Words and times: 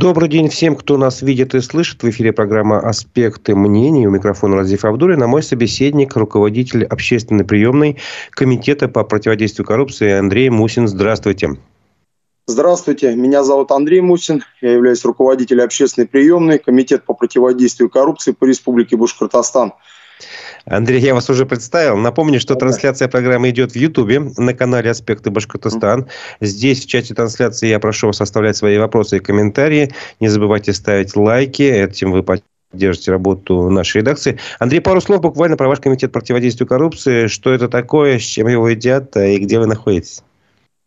Добрый 0.00 0.28
день 0.28 0.48
всем, 0.48 0.76
кто 0.76 0.96
нас 0.96 1.22
видит 1.22 1.56
и 1.56 1.60
слышит. 1.60 2.04
В 2.04 2.08
эфире 2.08 2.32
программа 2.32 2.78
«Аспекты 2.78 3.56
мнений». 3.56 4.06
У 4.06 4.10
микрофона 4.12 4.54
Разиф 4.54 4.84
Абдулин, 4.84 5.20
а 5.24 5.26
мой 5.26 5.42
собеседник, 5.42 6.14
руководитель 6.14 6.84
общественной 6.84 7.44
приемной 7.44 7.96
Комитета 8.30 8.86
по 8.86 9.02
противодействию 9.02 9.66
коррупции 9.66 10.12
Андрей 10.12 10.50
Мусин. 10.50 10.86
Здравствуйте. 10.86 11.56
Здравствуйте, 12.46 13.16
меня 13.16 13.42
зовут 13.42 13.72
Андрей 13.72 14.00
Мусин, 14.00 14.44
я 14.60 14.74
являюсь 14.74 15.04
руководителем 15.04 15.64
общественной 15.64 16.06
приемной 16.06 16.60
Комитет 16.60 17.02
по 17.02 17.12
противодействию 17.12 17.90
коррупции 17.90 18.30
по 18.30 18.44
Республике 18.44 18.96
Башкортостан. 18.96 19.72
Андрей, 20.64 21.00
я 21.00 21.14
вас 21.14 21.30
уже 21.30 21.46
представил. 21.46 21.96
Напомню, 21.96 22.40
что 22.40 22.54
трансляция 22.54 23.08
программы 23.08 23.50
идет 23.50 23.72
в 23.72 23.76
Ютубе 23.76 24.20
на 24.36 24.54
канале 24.54 24.90
«Аспекты 24.90 25.30
Башкортостан». 25.30 26.06
Здесь 26.40 26.84
в 26.84 26.88
чате 26.88 27.14
трансляции 27.14 27.68
я 27.68 27.78
прошу 27.78 28.08
вас 28.08 28.20
оставлять 28.20 28.56
свои 28.56 28.78
вопросы 28.78 29.16
и 29.16 29.20
комментарии. 29.20 29.92
Не 30.20 30.28
забывайте 30.28 30.72
ставить 30.72 31.16
лайки. 31.16 31.62
Этим 31.62 32.12
вы 32.12 32.22
поддержите 32.22 33.10
работу 33.10 33.70
нашей 33.70 33.98
редакции. 33.98 34.38
Андрей, 34.58 34.80
пару 34.80 35.00
слов 35.00 35.20
буквально 35.20 35.56
про 35.56 35.68
ваш 35.68 35.80
комитет 35.80 36.12
противодействия 36.12 36.66
коррупции. 36.66 37.28
Что 37.28 37.52
это 37.52 37.68
такое, 37.68 38.18
с 38.18 38.22
чем 38.22 38.48
его 38.48 38.68
едят 38.68 39.16
и 39.16 39.38
где 39.38 39.58
вы 39.58 39.66
находитесь? 39.66 40.22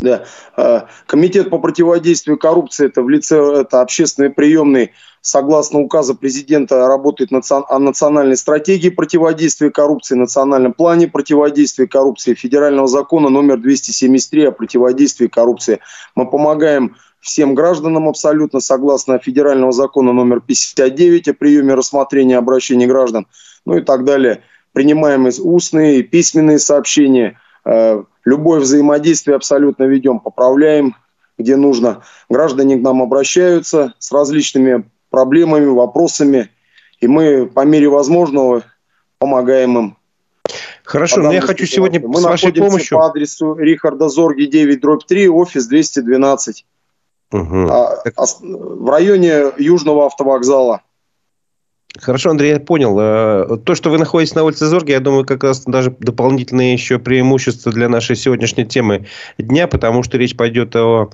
Да. 0.01 0.25
А, 0.57 0.87
комитет 1.05 1.49
по 1.49 1.59
противодействию 1.59 2.37
коррупции 2.37 2.87
это 2.87 3.01
в 3.03 3.09
лице 3.09 3.37
это 3.61 3.81
общественной 3.81 4.31
приемной 4.31 4.91
согласно 5.21 5.79
указа 5.79 6.15
президента 6.15 6.87
работает 6.87 7.31
о 7.31 7.79
национальной 7.79 8.35
стратегии 8.35 8.89
противодействия 8.89 9.69
коррупции, 9.69 10.15
национальном 10.15 10.73
плане 10.73 11.07
противодействия 11.07 11.87
коррупции, 11.87 12.33
федерального 12.33 12.87
закона 12.87 13.29
номер 13.29 13.57
273 13.57 14.45
о 14.47 14.51
противодействии 14.51 15.27
коррупции. 15.27 15.79
Мы 16.15 16.29
помогаем 16.29 16.95
всем 17.19 17.53
гражданам 17.53 18.09
абсолютно 18.09 18.59
согласно 18.59 19.19
федерального 19.19 19.71
закона 19.71 20.11
номер 20.11 20.41
59 20.41 21.29
о 21.29 21.33
приеме 21.35 21.75
рассмотрения 21.75 22.37
обращений 22.37 22.87
граждан, 22.87 23.27
ну 23.65 23.77
и 23.77 23.81
так 23.81 24.03
далее. 24.03 24.43
Принимаем 24.73 25.27
устные 25.27 25.99
и 25.99 26.03
письменные 26.03 26.57
сообщения, 26.57 27.39
э, 27.65 28.03
любое 28.25 28.59
взаимодействие 28.59 29.35
абсолютно 29.35 29.83
ведем, 29.83 30.19
поправляем, 30.19 30.95
где 31.37 31.57
нужно. 31.57 32.01
Граждане 32.29 32.77
к 32.77 32.81
нам 32.81 33.03
обращаются 33.03 33.93
с 33.99 34.11
различными 34.11 34.85
проблемами, 35.11 35.65
вопросами, 35.65 36.49
и 36.99 37.07
мы 37.07 37.45
по 37.45 37.63
мере 37.65 37.87
возможного 37.89 38.63
помогаем 39.19 39.77
им. 39.77 39.97
Хорошо, 40.83 41.21
но 41.21 41.31
я 41.31 41.41
хочу 41.41 41.65
сегодня 41.65 42.01
мы 42.05 42.19
с 42.19 42.23
вашей 42.23 42.51
помощью... 42.51 42.97
по 42.97 43.05
адресу 43.05 43.53
Рихарда 43.53 44.09
Зорги 44.09 44.45
9, 44.45 44.81
дробь 44.81 45.05
3, 45.05 45.29
офис 45.29 45.67
212. 45.67 46.65
Угу. 47.31 47.67
А, 47.69 48.03
а, 48.15 48.25
в 48.41 48.89
районе 48.89 49.51
Южного 49.57 50.07
автовокзала. 50.07 50.81
Хорошо, 51.99 52.29
Андрей, 52.29 52.53
я 52.53 52.59
понял. 52.59 52.97
Э, 52.99 53.57
то, 53.65 53.75
что 53.75 53.89
вы 53.89 53.97
находитесь 53.97 54.33
на 54.33 54.43
улице 54.43 54.65
Зорги, 54.67 54.91
я 54.91 55.01
думаю, 55.01 55.25
как 55.25 55.43
раз 55.43 55.63
даже 55.65 55.93
дополнительное 55.99 56.71
еще 56.71 56.99
преимущество 56.99 57.69
для 57.71 57.89
нашей 57.89 58.15
сегодняшней 58.15 58.65
темы 58.65 59.07
дня, 59.37 59.67
потому 59.67 60.01
что 60.01 60.17
речь 60.17 60.37
пойдет 60.37 60.73
о... 60.77 61.09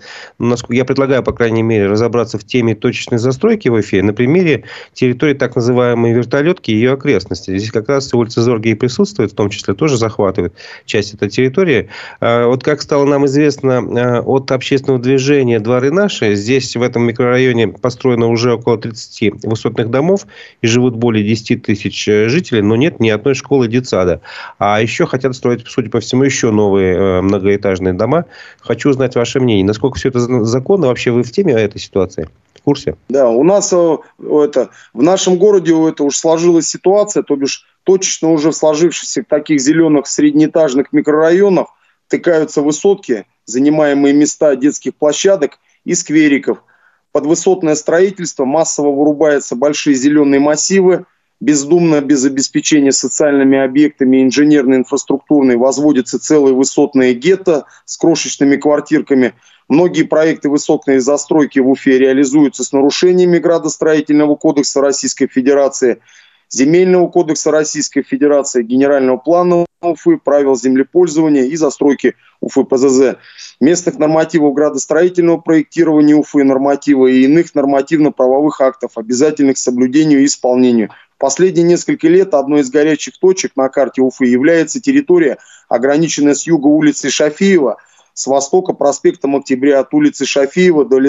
Я 0.69 0.85
предлагаю, 0.85 1.23
по 1.23 1.33
крайней 1.33 1.63
мере, 1.63 1.87
разобраться 1.87 2.37
в 2.37 2.43
теме 2.43 2.75
точечной 2.75 3.17
застройки 3.17 3.69
в 3.69 3.81
эфире 3.81 4.03
на 4.03 4.13
примере 4.13 4.65
территории 4.93 5.33
так 5.33 5.55
называемой 5.55 6.13
вертолетки 6.13 6.69
и 6.69 6.75
ее 6.75 6.93
окрестности. 6.93 7.57
Здесь 7.57 7.71
как 7.71 7.89
раз 7.89 8.13
улица 8.13 8.43
Зорги 8.43 8.69
и 8.69 8.75
присутствует, 8.75 9.31
в 9.31 9.35
том 9.35 9.49
числе 9.49 9.73
тоже 9.73 9.97
захватывает 9.97 10.53
часть 10.85 11.15
этой 11.15 11.29
территории. 11.31 11.89
Э, 12.21 12.45
вот 12.45 12.63
как 12.63 12.83
стало 12.83 13.05
нам 13.05 13.25
известно 13.25 13.81
э, 13.81 14.21
от 14.21 14.51
общественного 14.51 15.01
движения 15.01 15.59
«Дворы 15.59 15.91
наши», 15.91 16.35
здесь 16.35 16.75
в 16.75 16.83
этом 16.83 17.01
микрорайоне 17.01 17.69
построено 17.69 18.27
уже 18.27 18.53
около 18.53 18.77
30 18.77 19.43
высотных 19.43 19.89
домов, 19.89 20.27
и 20.61 20.66
живут 20.67 20.95
более 20.95 21.23
10 21.23 21.63
тысяч 21.63 22.07
э, 22.07 22.29
жителей, 22.29 22.61
но 22.61 22.75
нет 22.75 22.99
ни 22.99 23.09
одной 23.09 23.33
школы 23.33 23.67
детсада. 23.67 24.21
А 24.59 24.81
еще 24.81 25.05
хотят 25.05 25.35
строить, 25.35 25.65
судя 25.67 25.89
по 25.89 25.99
всему, 25.99 26.23
еще 26.23 26.51
новые 26.51 26.95
э, 26.95 27.21
многоэтажные 27.21 27.93
дома. 27.93 28.25
Хочу 28.59 28.89
узнать 28.89 29.15
ваше 29.15 29.39
мнение. 29.39 29.65
Насколько 29.65 29.97
все 29.97 30.09
это 30.09 30.19
законно? 30.45 30.87
Вообще 30.87 31.11
вы 31.11 31.23
в 31.23 31.31
теме 31.31 31.53
этой 31.53 31.79
ситуации? 31.79 32.29
В 32.53 32.61
курсе? 32.61 32.95
Да, 33.09 33.29
у 33.29 33.43
нас 33.43 33.71
э, 33.73 33.97
это, 34.19 34.69
в 34.93 35.01
нашем 35.01 35.37
городе 35.37 35.73
это 35.87 36.03
уж 36.03 36.15
сложилась 36.15 36.67
ситуация, 36.67 37.23
то 37.23 37.35
бишь 37.35 37.65
точечно 37.83 38.31
уже 38.31 38.51
в 38.51 38.55
сложившихся 38.55 39.23
таких 39.23 39.59
зеленых 39.59 40.07
среднеэтажных 40.07 40.91
микрорайонах 40.91 41.67
тыкаются 42.07 42.61
высотки, 42.61 43.25
занимаемые 43.45 44.13
места 44.13 44.55
детских 44.55 44.95
площадок 44.95 45.59
и 45.85 45.93
сквериков– 45.93 46.63
под 47.11 47.25
высотное 47.25 47.75
строительство 47.75 48.45
массово 48.45 48.91
вырубаются 48.91 49.55
большие 49.55 49.95
зеленые 49.95 50.39
массивы, 50.39 51.05
бездумно, 51.39 52.01
без 52.01 52.25
обеспечения 52.25 52.91
социальными 52.91 53.57
объектами 53.57 54.23
инженерной 54.23 54.77
инфраструктурной 54.77 55.55
возводятся 55.55 56.19
целые 56.19 56.53
высотные 56.55 57.13
гетто 57.13 57.65
с 57.85 57.97
крошечными 57.97 58.55
квартирками. 58.57 59.33
Многие 59.67 60.03
проекты 60.03 60.49
высотной 60.49 60.99
застройки 60.99 61.59
в 61.59 61.69
Уфе 61.69 61.97
реализуются 61.97 62.63
с 62.63 62.71
нарушениями 62.71 63.37
градостроительного 63.37 64.35
кодекса 64.35 64.81
Российской 64.81 65.27
Федерации– 65.27 65.99
Земельного 66.49 67.09
кодекса 67.09 67.51
Российской 67.51 68.03
Федерации, 68.03 68.63
Генерального 68.63 69.17
плана 69.17 69.65
Уфы, 69.81 70.17
правил 70.17 70.55
землепользования 70.55 71.43
и 71.43 71.55
застройки 71.55 72.15
Уфы 72.39 72.63
ПЗЗ, 72.63 73.17
местных 73.59 73.99
нормативов 73.99 74.53
градостроительного 74.53 75.37
проектирования 75.37 76.15
Уфы, 76.15 76.43
норматива 76.43 77.07
и 77.07 77.23
иных 77.23 77.53
нормативно-правовых 77.53 78.61
актов, 78.61 78.97
обязательных 78.97 79.55
к 79.55 79.59
соблюдению 79.59 80.21
и 80.21 80.25
исполнению. 80.25 80.89
Последние 81.17 81.63
несколько 81.63 82.07
лет 82.07 82.33
одной 82.33 82.61
из 82.61 82.69
горячих 82.69 83.19
точек 83.19 83.53
на 83.55 83.69
карте 83.69 84.01
Уфы 84.01 84.25
является 84.25 84.79
территория, 84.79 85.39
ограниченная 85.67 86.33
с 86.33 86.47
юга 86.47 86.67
улицы 86.67 87.09
Шафиева, 87.09 87.77
с 88.13 88.25
востока 88.25 88.73
проспектом 88.73 89.35
Октября 89.35 89.79
от 89.79 89.93
улицы 89.93 90.25
Шафиева 90.25 90.85
до 90.85 90.97
э, 90.97 91.01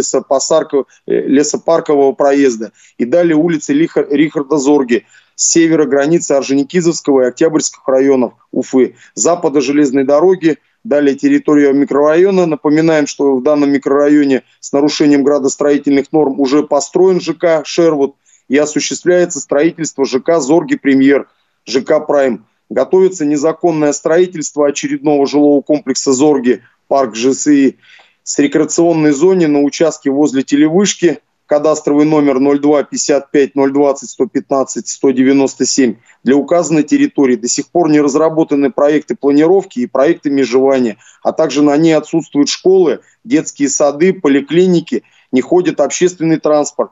лесопаркового 1.06 2.12
проезда 2.12 2.72
и 2.98 3.04
далее 3.04 3.36
улицы 3.36 3.72
Рихарда 3.72 4.58
Зорги, 4.58 5.06
севера 5.38 5.86
границы 5.86 6.32
Орджоникидзевского 6.32 7.22
и 7.22 7.28
Октябрьских 7.28 7.86
районов 7.86 8.32
Уфы, 8.50 8.96
запада 9.14 9.60
железной 9.60 10.04
дороги, 10.04 10.58
далее 10.82 11.14
территория 11.14 11.72
микрорайона. 11.72 12.46
Напоминаем, 12.46 13.06
что 13.06 13.36
в 13.36 13.42
данном 13.42 13.70
микрорайоне 13.70 14.42
с 14.58 14.72
нарушением 14.72 15.22
градостроительных 15.22 16.12
норм 16.12 16.40
уже 16.40 16.64
построен 16.64 17.20
ЖК 17.20 17.64
«Шервуд» 17.64 18.16
и 18.48 18.56
осуществляется 18.56 19.38
строительство 19.38 20.04
ЖК 20.04 20.40
«Зорги 20.40 20.76
Премьер», 20.76 21.28
ЖК 21.64 22.04
«Прайм». 22.04 22.44
Готовится 22.68 23.24
незаконное 23.24 23.92
строительство 23.92 24.66
очередного 24.66 25.26
жилого 25.26 25.62
комплекса 25.62 26.12
«Зорги», 26.12 26.62
парк 26.88 27.14
ЖСИ, 27.14 27.78
с 28.24 28.38
рекреационной 28.38 29.12
зоне 29.12 29.46
на 29.46 29.62
участке 29.62 30.10
возле 30.10 30.42
телевышки 30.42 31.20
кадастровый 31.48 32.04
номер 32.04 32.38
02 32.38 32.84
55 32.84 33.52
020 33.54 34.10
115 34.10 34.86
197 34.86 35.96
для 36.22 36.36
указанной 36.36 36.82
территории 36.82 37.36
до 37.36 37.48
сих 37.48 37.70
пор 37.70 37.90
не 37.90 38.00
разработаны 38.00 38.70
проекты 38.70 39.16
планировки 39.16 39.80
и 39.80 39.86
проекты 39.86 40.30
межевания, 40.30 40.98
а 41.22 41.32
также 41.32 41.62
на 41.62 41.76
ней 41.78 41.92
отсутствуют 41.92 42.50
школы, 42.50 43.00
детские 43.24 43.70
сады, 43.70 44.12
поликлиники, 44.12 45.04
не 45.32 45.40
ходит 45.40 45.80
общественный 45.80 46.38
транспорт. 46.38 46.90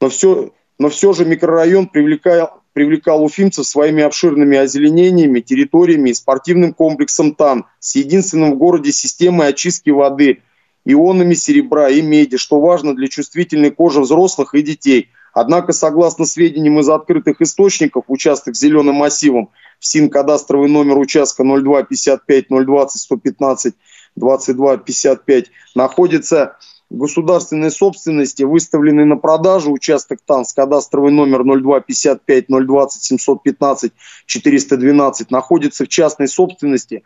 Но 0.00 0.08
все, 0.08 0.50
но 0.78 0.88
все 0.88 1.12
же 1.12 1.24
микрорайон 1.24 1.86
привлекал, 1.86 2.62
привлекал 2.72 3.22
уфимцев 3.22 3.64
своими 3.64 4.02
обширными 4.02 4.58
озеленениями, 4.58 5.38
территориями 5.38 6.10
и 6.10 6.14
спортивным 6.14 6.74
комплексом 6.74 7.36
ТАН 7.36 7.66
с 7.78 7.94
единственным 7.94 8.54
в 8.54 8.58
городе 8.58 8.90
системой 8.90 9.48
очистки 9.48 9.90
воды– 9.90 10.42
ионами 10.84 11.34
серебра 11.34 11.88
и 11.88 12.02
меди, 12.02 12.36
что 12.36 12.60
важно 12.60 12.94
для 12.94 13.08
чувствительной 13.08 13.70
кожи 13.70 14.00
взрослых 14.00 14.54
и 14.54 14.62
детей. 14.62 15.10
Однако, 15.32 15.72
согласно 15.72 16.26
сведениям 16.26 16.78
из 16.80 16.88
открытых 16.88 17.40
источников, 17.40 18.04
участок 18.08 18.54
зеленым 18.54 18.96
массивом 18.96 19.50
в 19.80 19.86
СИН 19.86 20.10
кадастровый 20.10 20.68
номер 20.68 20.98
участка 20.98 21.42
02 21.42 21.84
55 21.84 22.46
020 22.48 23.00
115 23.00 23.74
22 24.16 24.76
55 24.76 25.46
находится 25.74 26.56
в 26.90 26.98
государственной 26.98 27.70
собственности, 27.70 28.42
выставленный 28.42 29.06
на 29.06 29.16
продажу 29.16 29.72
участок 29.72 30.20
ТАН 30.26 30.44
с 30.44 30.52
кадастровый 30.52 31.10
номер 31.10 31.42
02 31.44 31.80
55 31.80 32.46
020 32.48 33.02
715 33.02 33.92
412 34.26 35.30
находится 35.30 35.84
в 35.86 35.88
частной 35.88 36.28
собственности, 36.28 37.02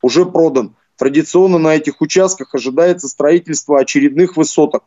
уже 0.00 0.24
продан. 0.24 0.74
Традиционно 0.98 1.58
на 1.58 1.76
этих 1.76 2.00
участках 2.00 2.56
ожидается 2.56 3.06
строительство 3.06 3.78
очередных 3.78 4.36
высоток. 4.36 4.84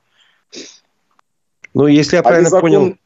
Ну, 1.74 1.88
если 1.88 2.18
я 2.18 2.20
а 2.20 2.24
правильно 2.24 2.50
закон... 2.50 2.62
понял, 2.70 2.98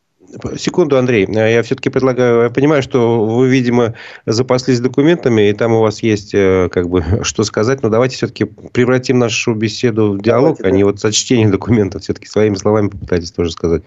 Секунду, 0.58 0.98
Андрей. 0.98 1.28
Я 1.30 1.62
все-таки 1.64 1.90
предлагаю... 1.90 2.44
Я 2.44 2.50
понимаю, 2.50 2.82
что 2.82 3.26
вы, 3.26 3.48
видимо, 3.48 3.94
запаслись 4.26 4.80
документами, 4.80 5.50
и 5.50 5.54
там 5.54 5.74
у 5.74 5.82
вас 5.82 6.04
есть 6.04 6.34
э, 6.34 6.70
как 6.72 6.90
бы 6.90 7.04
что 7.24 7.44
сказать. 7.44 7.82
Но 7.84 7.90
давайте 7.90 8.16
все-таки 8.16 8.46
превратим 8.46 9.20
нашу 9.20 9.54
беседу 9.54 10.14
в 10.14 10.22
диалог, 10.22 10.58
давайте, 10.58 10.64
а 10.64 10.72
да. 10.72 10.72
не 10.72 10.84
вот 10.84 11.00
сочтение 11.00 11.48
документов. 11.48 12.04
Все-таки 12.04 12.28
своими 12.28 12.56
словами 12.56 12.90
попытайтесь 12.90 13.32
тоже 13.32 13.52
сказать. 13.52 13.84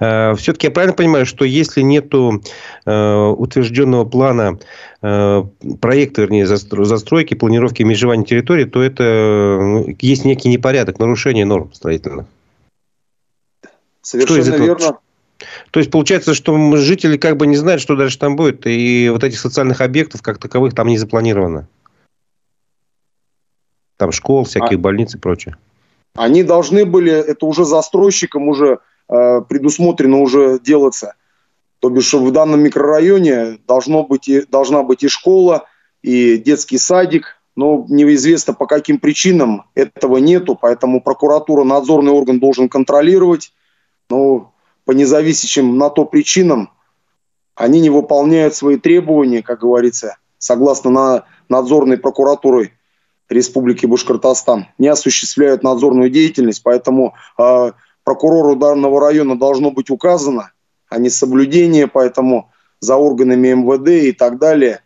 Э, 0.00 0.34
все-таки 0.36 0.66
я 0.66 0.70
правильно 0.70 0.94
понимаю, 0.94 1.26
что 1.26 1.44
если 1.44 1.80
нету 1.80 2.42
э, 2.84 3.26
утвержденного 3.36 4.04
плана 4.04 4.58
проекта, 5.00 6.22
вернее, 6.22 6.44
застройки, 6.44 7.34
планировки 7.34 7.84
межевания 7.84 8.24
территории, 8.24 8.64
то 8.64 8.82
это 8.82 9.58
ну, 9.60 9.96
есть 10.00 10.24
некий 10.24 10.48
непорядок, 10.48 10.98
нарушение 10.98 11.44
норм 11.44 11.72
строительных. 11.72 12.26
Совершенно 14.02 14.56
верно. 14.56 14.98
То 15.70 15.80
есть 15.80 15.90
получается, 15.90 16.34
что 16.34 16.76
жители 16.76 17.16
как 17.16 17.36
бы 17.36 17.46
не 17.46 17.56
знают, 17.56 17.80
что 17.80 17.96
дальше 17.96 18.18
там 18.18 18.36
будет, 18.36 18.66
и 18.66 19.08
вот 19.10 19.22
этих 19.22 19.38
социальных 19.38 19.80
объектов 19.80 20.22
как 20.22 20.38
таковых 20.38 20.74
там 20.74 20.88
не 20.88 20.98
запланировано. 20.98 21.68
Там 23.96 24.12
школ, 24.12 24.44
всякие 24.44 24.76
а, 24.76 24.80
больницы 24.80 25.16
и 25.16 25.20
прочее. 25.20 25.56
Они 26.14 26.42
должны 26.42 26.84
были, 26.84 27.12
это 27.12 27.46
уже 27.46 27.64
застройщиком 27.64 28.48
уже 28.48 28.78
э, 29.08 29.40
предусмотрено 29.48 30.18
уже 30.18 30.58
делаться. 30.60 31.14
То 31.80 31.90
бишь 31.90 32.12
в 32.12 32.30
данном 32.32 32.60
микрорайоне 32.60 33.58
должно 33.66 34.04
быть 34.04 34.28
и, 34.28 34.42
должна 34.42 34.82
быть 34.82 35.02
и 35.04 35.08
школа, 35.08 35.66
и 36.02 36.36
детский 36.36 36.78
садик, 36.78 37.40
но 37.54 37.84
неизвестно 37.88 38.54
по 38.54 38.66
каким 38.66 38.98
причинам 38.98 39.64
этого 39.74 40.18
нету, 40.18 40.56
поэтому 40.60 41.00
прокуратура, 41.00 41.64
надзорный 41.64 42.12
орган 42.12 42.38
должен 42.38 42.68
контролировать. 42.68 43.52
Но 44.10 44.52
по 44.88 44.92
независящим 44.92 45.76
на 45.76 45.90
то 45.90 46.06
причинам 46.06 46.70
они 47.54 47.80
не 47.82 47.90
выполняют 47.90 48.54
свои 48.54 48.78
требования, 48.78 49.42
как 49.42 49.60
говорится, 49.60 50.16
согласно 50.38 50.90
на 50.90 51.24
надзорной 51.50 51.98
прокуратурой 51.98 52.72
Республики 53.28 53.84
Башкортостан, 53.84 54.68
не 54.78 54.88
осуществляют 54.88 55.62
надзорную 55.62 56.08
деятельность, 56.08 56.62
поэтому 56.62 57.14
э, 57.36 57.72
прокурору 58.02 58.56
данного 58.56 58.98
района 58.98 59.38
должно 59.38 59.70
быть 59.70 59.90
указано 59.90 60.52
о 60.88 60.98
несоблюдении, 60.98 61.84
поэтому 61.84 62.50
за 62.80 62.96
органами 62.96 63.48
МВД 63.48 63.88
и 63.90 64.12
так 64.12 64.38
далее, 64.38 64.80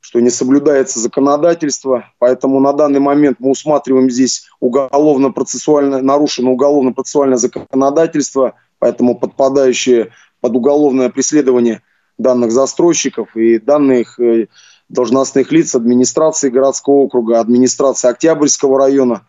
что 0.00 0.20
не 0.20 0.28
соблюдается 0.28 1.00
законодательство, 1.00 2.04
поэтому 2.18 2.60
на 2.60 2.74
данный 2.74 3.00
момент 3.00 3.38
мы 3.40 3.52
усматриваем 3.52 4.10
здесь 4.10 4.46
уголовно-процессуальное, 4.60 6.02
нарушено 6.02 6.52
уголовно-процессуальное 6.52 7.38
законодательство– 7.38 8.52
поэтому 8.78 9.18
подпадающие 9.18 10.12
под 10.40 10.54
уголовное 10.56 11.08
преследование 11.08 11.82
данных 12.16 12.50
застройщиков 12.50 13.36
и 13.36 13.58
данных 13.58 14.18
э, 14.20 14.46
должностных 14.88 15.52
лиц 15.52 15.74
администрации 15.74 16.48
городского 16.48 16.96
округа, 16.96 17.40
администрации 17.40 18.08
Октябрьского 18.08 18.78
района. 18.78 19.26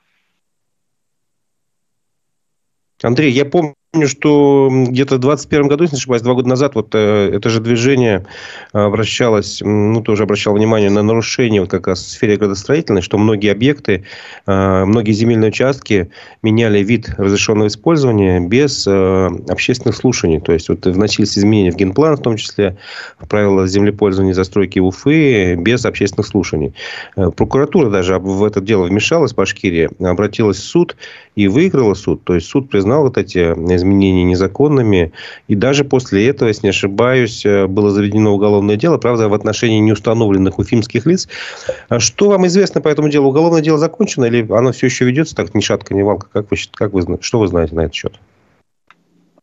Андрей, 3.01 3.31
я 3.31 3.45
помню, 3.45 3.69
Помню, 3.69 3.78
что 4.05 4.69
где-то 4.69 5.15
в 5.15 5.19
2021 5.19 5.67
году, 5.67 5.83
если 5.83 5.95
не 5.95 5.99
ошибаюсь, 5.99 6.21
два 6.21 6.35
года 6.35 6.47
назад, 6.47 6.75
вот 6.75 6.93
э, 6.93 7.31
это 7.33 7.49
же 7.49 7.59
движение 7.59 8.27
обращалось, 8.71 9.61
ну, 9.65 10.01
тоже 10.01 10.23
обращало 10.23 10.55
внимание 10.57 10.91
на 10.91 11.01
нарушение 11.01 11.61
вот 11.61 11.71
как 11.71 11.87
раз 11.87 11.99
в 11.99 12.09
сфере 12.09 12.37
градостроительной, 12.37 13.01
что 13.01 13.17
многие 13.17 13.51
объекты, 13.51 14.03
э, 14.45 14.85
многие 14.85 15.13
земельные 15.13 15.49
участки 15.49 16.11
меняли 16.43 16.83
вид 16.83 17.09
разрешенного 17.17 17.67
использования 17.67 18.39
без 18.39 18.85
э, 18.85 19.29
общественных 19.49 19.95
слушаний. 19.95 20.39
То 20.39 20.53
есть, 20.53 20.69
вот 20.69 20.85
вносились 20.85 21.35
изменения 21.35 21.71
в 21.71 21.75
генплан, 21.75 22.15
в 22.15 22.21
том 22.21 22.37
числе 22.37 22.77
в 23.17 23.27
правила 23.27 23.67
землепользования 23.67 24.33
и 24.33 24.35
застройки 24.35 24.77
Уфы, 24.77 25.55
без 25.55 25.83
общественных 25.85 26.27
слушаний. 26.27 26.75
Прокуратура 27.15 27.89
даже 27.89 28.19
в 28.19 28.43
это 28.43 28.61
дело 28.61 28.83
вмешалась, 28.83 29.33
Башкирия, 29.33 29.89
обратилась 29.99 30.57
в 30.57 30.63
суд 30.63 30.95
и 31.35 31.47
выиграла 31.47 31.95
суд. 31.95 32.23
То 32.23 32.35
есть, 32.35 32.47
суд 32.47 32.69
признал 32.69 33.03
вот 33.03 33.17
эти 33.17 33.55
изменения 33.79 34.23
незаконными. 34.23 35.11
И 35.47 35.55
даже 35.55 35.83
после 35.83 36.27
этого, 36.27 36.49
если 36.49 36.67
не 36.67 36.69
ошибаюсь, 36.69 37.45
э, 37.45 37.67
было 37.67 37.91
заведено 37.91 38.33
уголовное 38.33 38.75
дело, 38.75 38.97
правда, 38.97 39.27
в 39.27 39.33
отношении 39.33 39.79
неустановленных 39.79 40.59
уфимских 40.59 41.05
лиц. 41.05 41.27
А 41.89 41.99
что 41.99 42.29
вам 42.29 42.45
известно 42.47 42.81
по 42.81 42.89
этому 42.89 43.09
делу? 43.09 43.29
Уголовное 43.29 43.61
дело 43.61 43.77
закончено 43.77 44.25
или 44.25 44.45
оно 44.51 44.71
все 44.71 44.87
еще 44.87 45.05
ведется 45.05 45.35
так 45.35 45.53
ни 45.55 45.61
шатка, 45.61 45.93
ни 45.93 46.01
валка? 46.01 46.27
Как 46.31 46.51
вы, 46.51 46.57
как 46.73 46.93
вы, 46.93 47.17
что 47.21 47.39
вы 47.39 47.47
знаете 47.47 47.75
на 47.75 47.81
этот 47.81 47.95
счет? 47.95 48.19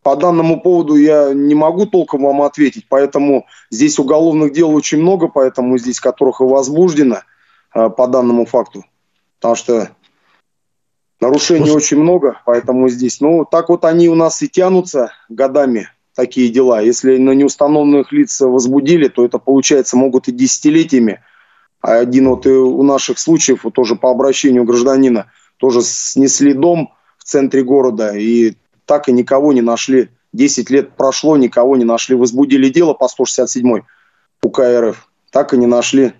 По 0.02 0.14
данному 0.14 0.60
поводу 0.60 0.94
я 0.94 1.34
не 1.34 1.56
могу 1.56 1.86
толком 1.86 2.22
вам 2.22 2.42
ответить, 2.42 2.86
поэтому 2.88 3.46
здесь 3.72 3.98
уголовных 3.98 4.52
дел 4.52 4.70
очень 4.72 5.00
много, 5.00 5.26
поэтому 5.26 5.78
здесь 5.78 5.98
которых 5.98 6.40
и 6.40 6.44
возбуждено 6.44 7.22
э, 7.74 7.90
по 7.90 8.06
данному 8.06 8.46
факту. 8.46 8.84
Потому 9.40 9.56
что 9.56 9.90
Нарушений 11.20 11.70
ну, 11.70 11.74
очень 11.74 11.98
много, 11.98 12.40
поэтому 12.44 12.88
здесь, 12.90 13.20
ну, 13.20 13.46
так 13.50 13.70
вот 13.70 13.84
они 13.86 14.08
у 14.08 14.14
нас 14.14 14.42
и 14.42 14.48
тянутся 14.48 15.12
годами, 15.30 15.88
такие 16.14 16.50
дела. 16.50 16.82
Если 16.82 17.16
на 17.16 17.30
неустановленных 17.30 18.12
лиц 18.12 18.40
возбудили, 18.40 19.08
то 19.08 19.24
это, 19.24 19.38
получается, 19.38 19.96
могут 19.96 20.28
и 20.28 20.32
десятилетиями. 20.32 21.22
А 21.80 21.94
один 21.98 22.28
вот 22.28 22.46
и 22.46 22.50
у 22.50 22.82
наших 22.82 23.18
случаев, 23.18 23.64
вот 23.64 23.74
тоже 23.74 23.96
по 23.96 24.10
обращению 24.10 24.64
гражданина, 24.64 25.30
тоже 25.56 25.80
снесли 25.82 26.52
дом 26.52 26.92
в 27.16 27.24
центре 27.24 27.62
города, 27.62 28.14
и 28.14 28.54
так 28.84 29.08
и 29.08 29.12
никого 29.12 29.54
не 29.54 29.62
нашли. 29.62 30.10
Десять 30.34 30.68
лет 30.68 30.96
прошло, 30.96 31.38
никого 31.38 31.76
не 31.76 31.84
нашли. 31.84 32.14
Возбудили 32.14 32.68
дело 32.68 32.92
по 32.92 33.08
167 33.08 33.82
УК 34.42 34.60
РФ, 34.60 35.08
так 35.30 35.54
и 35.54 35.56
не 35.56 35.66
нашли 35.66 36.12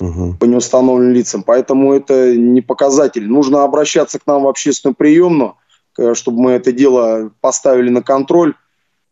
угу. 0.00 0.34
по 0.34 0.44
неустановленным 0.44 1.12
лицам. 1.12 1.42
Поэтому 1.42 1.92
это 1.92 2.36
не 2.36 2.60
показатель. 2.60 3.26
Нужно 3.28 3.64
обращаться 3.64 4.18
к 4.18 4.26
нам 4.26 4.42
в 4.42 4.48
общественную 4.48 4.94
приемную, 4.94 5.56
чтобы 6.14 6.40
мы 6.40 6.52
это 6.52 6.72
дело 6.72 7.32
поставили 7.40 7.90
на 7.90 8.02
контроль 8.02 8.54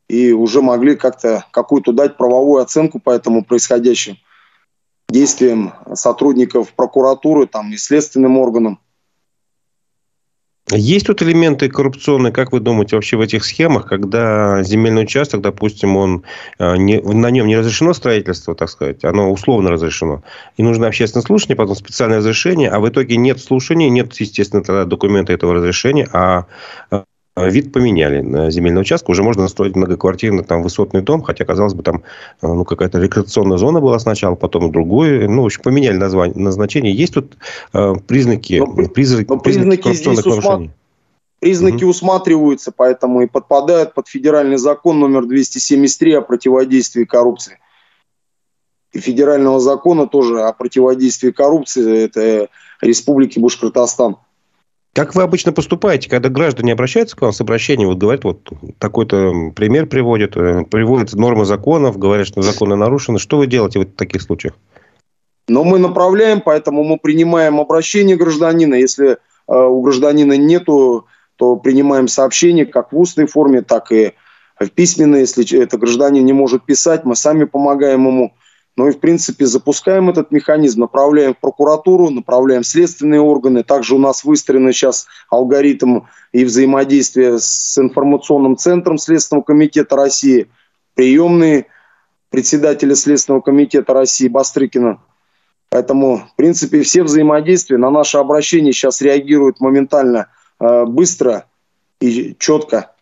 и 0.08 0.32
уже 0.32 0.62
могли 0.62 0.96
как-то 0.96 1.44
какую-то 1.50 1.92
дать 1.92 2.16
правовую 2.16 2.62
оценку 2.62 3.00
по 3.00 3.10
этому 3.10 3.44
происходящим 3.44 4.16
действиям 5.08 5.74
сотрудников 5.94 6.72
прокуратуры 6.72 7.46
там, 7.46 7.72
и 7.72 7.76
следственным 7.76 8.38
органам. 8.38 8.80
Есть 10.72 11.06
тут 11.06 11.22
элементы 11.22 11.68
коррупционные, 11.68 12.32
как 12.32 12.50
вы 12.50 12.58
думаете, 12.58 12.96
вообще 12.96 13.16
в 13.16 13.20
этих 13.20 13.44
схемах, 13.44 13.86
когда 13.86 14.64
земельный 14.64 15.02
участок, 15.02 15.40
допустим, 15.40 15.96
он, 15.96 16.24
э, 16.58 16.76
не, 16.76 17.00
на 17.00 17.30
нем 17.30 17.46
не 17.46 17.56
разрешено 17.56 17.94
строительство, 17.94 18.56
так 18.56 18.68
сказать, 18.68 19.04
оно 19.04 19.30
условно 19.30 19.70
разрешено, 19.70 20.24
и 20.56 20.64
нужно 20.64 20.88
общественное 20.88 21.22
слушание, 21.22 21.54
потом 21.54 21.76
специальное 21.76 22.18
разрешение, 22.18 22.68
а 22.68 22.80
в 22.80 22.88
итоге 22.88 23.16
нет 23.16 23.38
слушания, 23.38 23.88
нет, 23.90 24.12
естественно, 24.18 24.64
тогда 24.64 24.84
документа 24.84 25.32
этого 25.32 25.54
разрешения, 25.54 26.08
а 26.12 26.46
а 26.90 27.04
вид 27.36 27.72
поменяли 27.72 28.22
на 28.22 28.50
земельный 28.50 28.80
участок. 28.80 29.10
Уже 29.10 29.22
можно 29.22 29.46
строить 29.48 29.76
многоквартирный 29.76 30.42
там 30.42 30.62
высотный 30.62 31.02
дом, 31.02 31.22
хотя, 31.22 31.44
казалось 31.44 31.74
бы, 31.74 31.82
там 31.82 32.02
э, 32.40 32.46
ну, 32.46 32.64
какая-то 32.64 32.98
рекреационная 32.98 33.58
зона 33.58 33.80
была 33.80 33.98
сначала, 33.98 34.34
потом 34.34 34.72
другой. 34.72 35.28
Ну, 35.28 35.42
в 35.42 35.46
общем, 35.46 35.62
поменяли 35.62 35.96
название, 35.96 36.36
назначение. 36.36 36.94
Есть 36.94 37.14
тут 37.14 37.36
э, 37.74 37.94
признаки, 38.06 38.62
но, 38.66 38.88
призраки, 38.88 39.28
но 39.28 39.38
признаки 39.38 39.82
коррупционных 39.82 40.24
нарушений? 40.24 40.70
Признаки 41.40 41.84
угу. 41.84 41.90
усматриваются, 41.90 42.72
поэтому 42.74 43.20
и 43.20 43.26
подпадают 43.26 43.92
под 43.92 44.08
федеральный 44.08 44.56
закон 44.56 44.98
номер 44.98 45.26
273 45.26 46.14
о 46.14 46.22
противодействии 46.22 47.04
коррупции. 47.04 47.58
И 48.92 48.98
федерального 48.98 49.60
закона 49.60 50.06
тоже 50.06 50.40
о 50.40 50.52
противодействии 50.54 51.32
коррупции, 51.32 52.04
это 52.04 52.48
Республики 52.80 53.38
Башкортостан. 53.38 54.16
Как 54.96 55.14
вы 55.14 55.24
обычно 55.24 55.52
поступаете, 55.52 56.08
когда 56.08 56.30
граждане 56.30 56.72
обращаются 56.72 57.14
к 57.14 57.20
вам 57.20 57.30
с 57.30 57.40
обращением, 57.42 57.90
вот 57.90 57.98
говорят, 57.98 58.24
вот 58.24 58.48
такой-то 58.78 59.50
пример 59.54 59.84
приводят, 59.84 60.38
э, 60.38 60.64
приводят 60.64 61.12
нормы 61.12 61.44
законов, 61.44 61.98
говорят, 61.98 62.26
что 62.26 62.40
законы 62.40 62.76
нарушены. 62.76 63.18
Что 63.18 63.36
вы 63.36 63.46
делаете 63.46 63.80
в 63.80 63.84
таких 63.84 64.22
случаях? 64.22 64.54
Но 65.48 65.64
мы 65.64 65.78
направляем, 65.78 66.40
поэтому 66.40 66.82
мы 66.82 66.96
принимаем 66.96 67.60
обращение 67.60 68.16
гражданина. 68.16 68.74
Если 68.74 69.10
э, 69.10 69.16
у 69.46 69.82
гражданина 69.82 70.38
нету, 70.38 71.04
то 71.36 71.56
принимаем 71.56 72.08
сообщение 72.08 72.64
как 72.64 72.90
в 72.90 72.98
устной 72.98 73.26
форме, 73.26 73.60
так 73.60 73.92
и 73.92 74.14
в 74.58 74.70
письменной. 74.70 75.20
Если 75.20 75.62
это 75.62 75.76
гражданин 75.76 76.24
не 76.24 76.32
может 76.32 76.64
писать, 76.64 77.04
мы 77.04 77.16
сами 77.16 77.44
помогаем 77.44 78.06
ему 78.06 78.34
ну 78.76 78.88
и, 78.88 78.92
в 78.92 79.00
принципе, 79.00 79.46
запускаем 79.46 80.10
этот 80.10 80.30
механизм, 80.30 80.80
направляем 80.80 81.34
в 81.34 81.38
прокуратуру, 81.38 82.10
направляем 82.10 82.62
в 82.62 82.66
следственные 82.66 83.20
органы. 83.20 83.62
Также 83.62 83.94
у 83.94 83.98
нас 83.98 84.22
выстроен 84.22 84.70
сейчас 84.72 85.06
алгоритм 85.30 86.00
и 86.32 86.44
взаимодействия 86.44 87.38
с 87.38 87.78
информационным 87.78 88.56
центром 88.56 88.98
Следственного 88.98 89.44
комитета 89.44 89.96
России, 89.96 90.48
приемные 90.94 91.66
председателя 92.28 92.94
Следственного 92.94 93.40
комитета 93.40 93.94
России 93.94 94.28
Бастрыкина. 94.28 95.00
Поэтому, 95.70 96.18
в 96.18 96.36
принципе, 96.36 96.82
все 96.82 97.02
взаимодействия 97.02 97.78
на 97.78 97.90
наше 97.90 98.18
обращение 98.18 98.74
сейчас 98.74 99.00
реагируют 99.00 99.58
моментально, 99.58 100.28
э, 100.60 100.84
быстро 100.84 101.46
и 102.00 102.36
четко. 102.38 102.92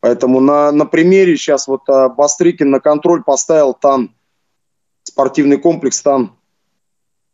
Поэтому 0.00 0.38
на, 0.38 0.70
на 0.70 0.86
примере 0.86 1.36
сейчас 1.36 1.66
вот 1.66 1.82
а, 1.88 2.08
Бастрыкин 2.08 2.70
на 2.70 2.78
контроль 2.78 3.24
поставил 3.24 3.74
ТАН, 3.74 4.10
спортивный 5.06 5.58
комплекс 5.58 6.00
ТАН, 6.02 6.32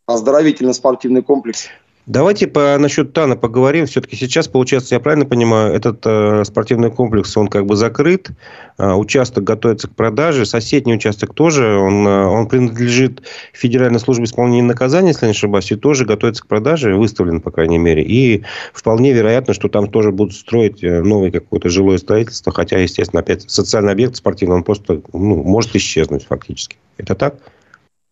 оздоровительно-спортивный 0.05 1.23
комплекс. 1.23 1.69
Давайте 2.05 2.47
по, 2.47 2.77
насчет 2.77 3.13
ТАНа 3.13 3.37
поговорим. 3.37 3.85
Все-таки 3.85 4.17
сейчас, 4.17 4.49
получается, 4.49 4.93
я 4.93 4.99
правильно 4.99 5.25
понимаю, 5.25 5.73
этот 5.73 6.05
э, 6.05 6.43
спортивный 6.43 6.91
комплекс, 6.91 7.37
он 7.37 7.47
как 7.47 7.65
бы 7.65 7.77
закрыт, 7.77 8.29
э, 8.77 8.91
участок 8.91 9.45
готовится 9.45 9.87
к 9.87 9.95
продаже, 9.95 10.45
соседний 10.45 10.95
участок 10.95 11.33
тоже, 11.33 11.77
он, 11.77 12.05
э, 12.05 12.25
он 12.25 12.49
принадлежит 12.49 13.21
Федеральной 13.53 14.01
службе 14.01 14.25
исполнения 14.25 14.63
наказания, 14.63 15.09
если 15.09 15.27
не 15.27 15.31
ошибаюсь, 15.31 15.71
и 15.71 15.77
тоже 15.77 16.03
готовится 16.03 16.43
к 16.43 16.47
продаже, 16.47 16.93
выставлен, 16.93 17.39
по 17.39 17.51
крайней 17.51 17.77
мере. 17.77 18.03
И 18.03 18.43
вполне 18.73 19.13
вероятно, 19.13 19.53
что 19.53 19.69
там 19.69 19.89
тоже 19.89 20.11
будут 20.11 20.35
строить 20.35 20.83
э, 20.83 21.01
новое 21.01 21.31
какое-то 21.31 21.69
жилое 21.69 21.99
строительство, 21.99 22.51
хотя, 22.51 22.79
естественно, 22.79 23.21
опять 23.21 23.49
социальный 23.49 23.93
объект 23.93 24.17
спортивный, 24.17 24.57
он 24.57 24.63
просто 24.63 25.01
ну, 25.13 25.41
может 25.41 25.73
исчезнуть 25.73 26.25
фактически. 26.25 26.75
Это 26.97 27.15
так? 27.15 27.35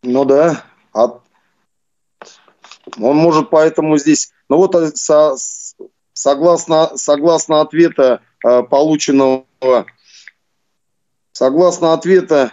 Ну 0.03 0.25
да, 0.25 0.63
от 0.93 1.21
он 2.99 3.17
может 3.17 3.49
поэтому 3.49 3.97
здесь... 3.97 4.31
Ну 4.49 4.57
вот 4.57 4.75
э, 4.75 4.91
со, 4.93 5.35
согласно, 6.13 6.91
согласно 6.95 7.61
ответа, 7.61 8.21
э, 8.45 8.61
полученного... 8.63 9.45
Согласно 11.31 11.93
ответа 11.93 12.51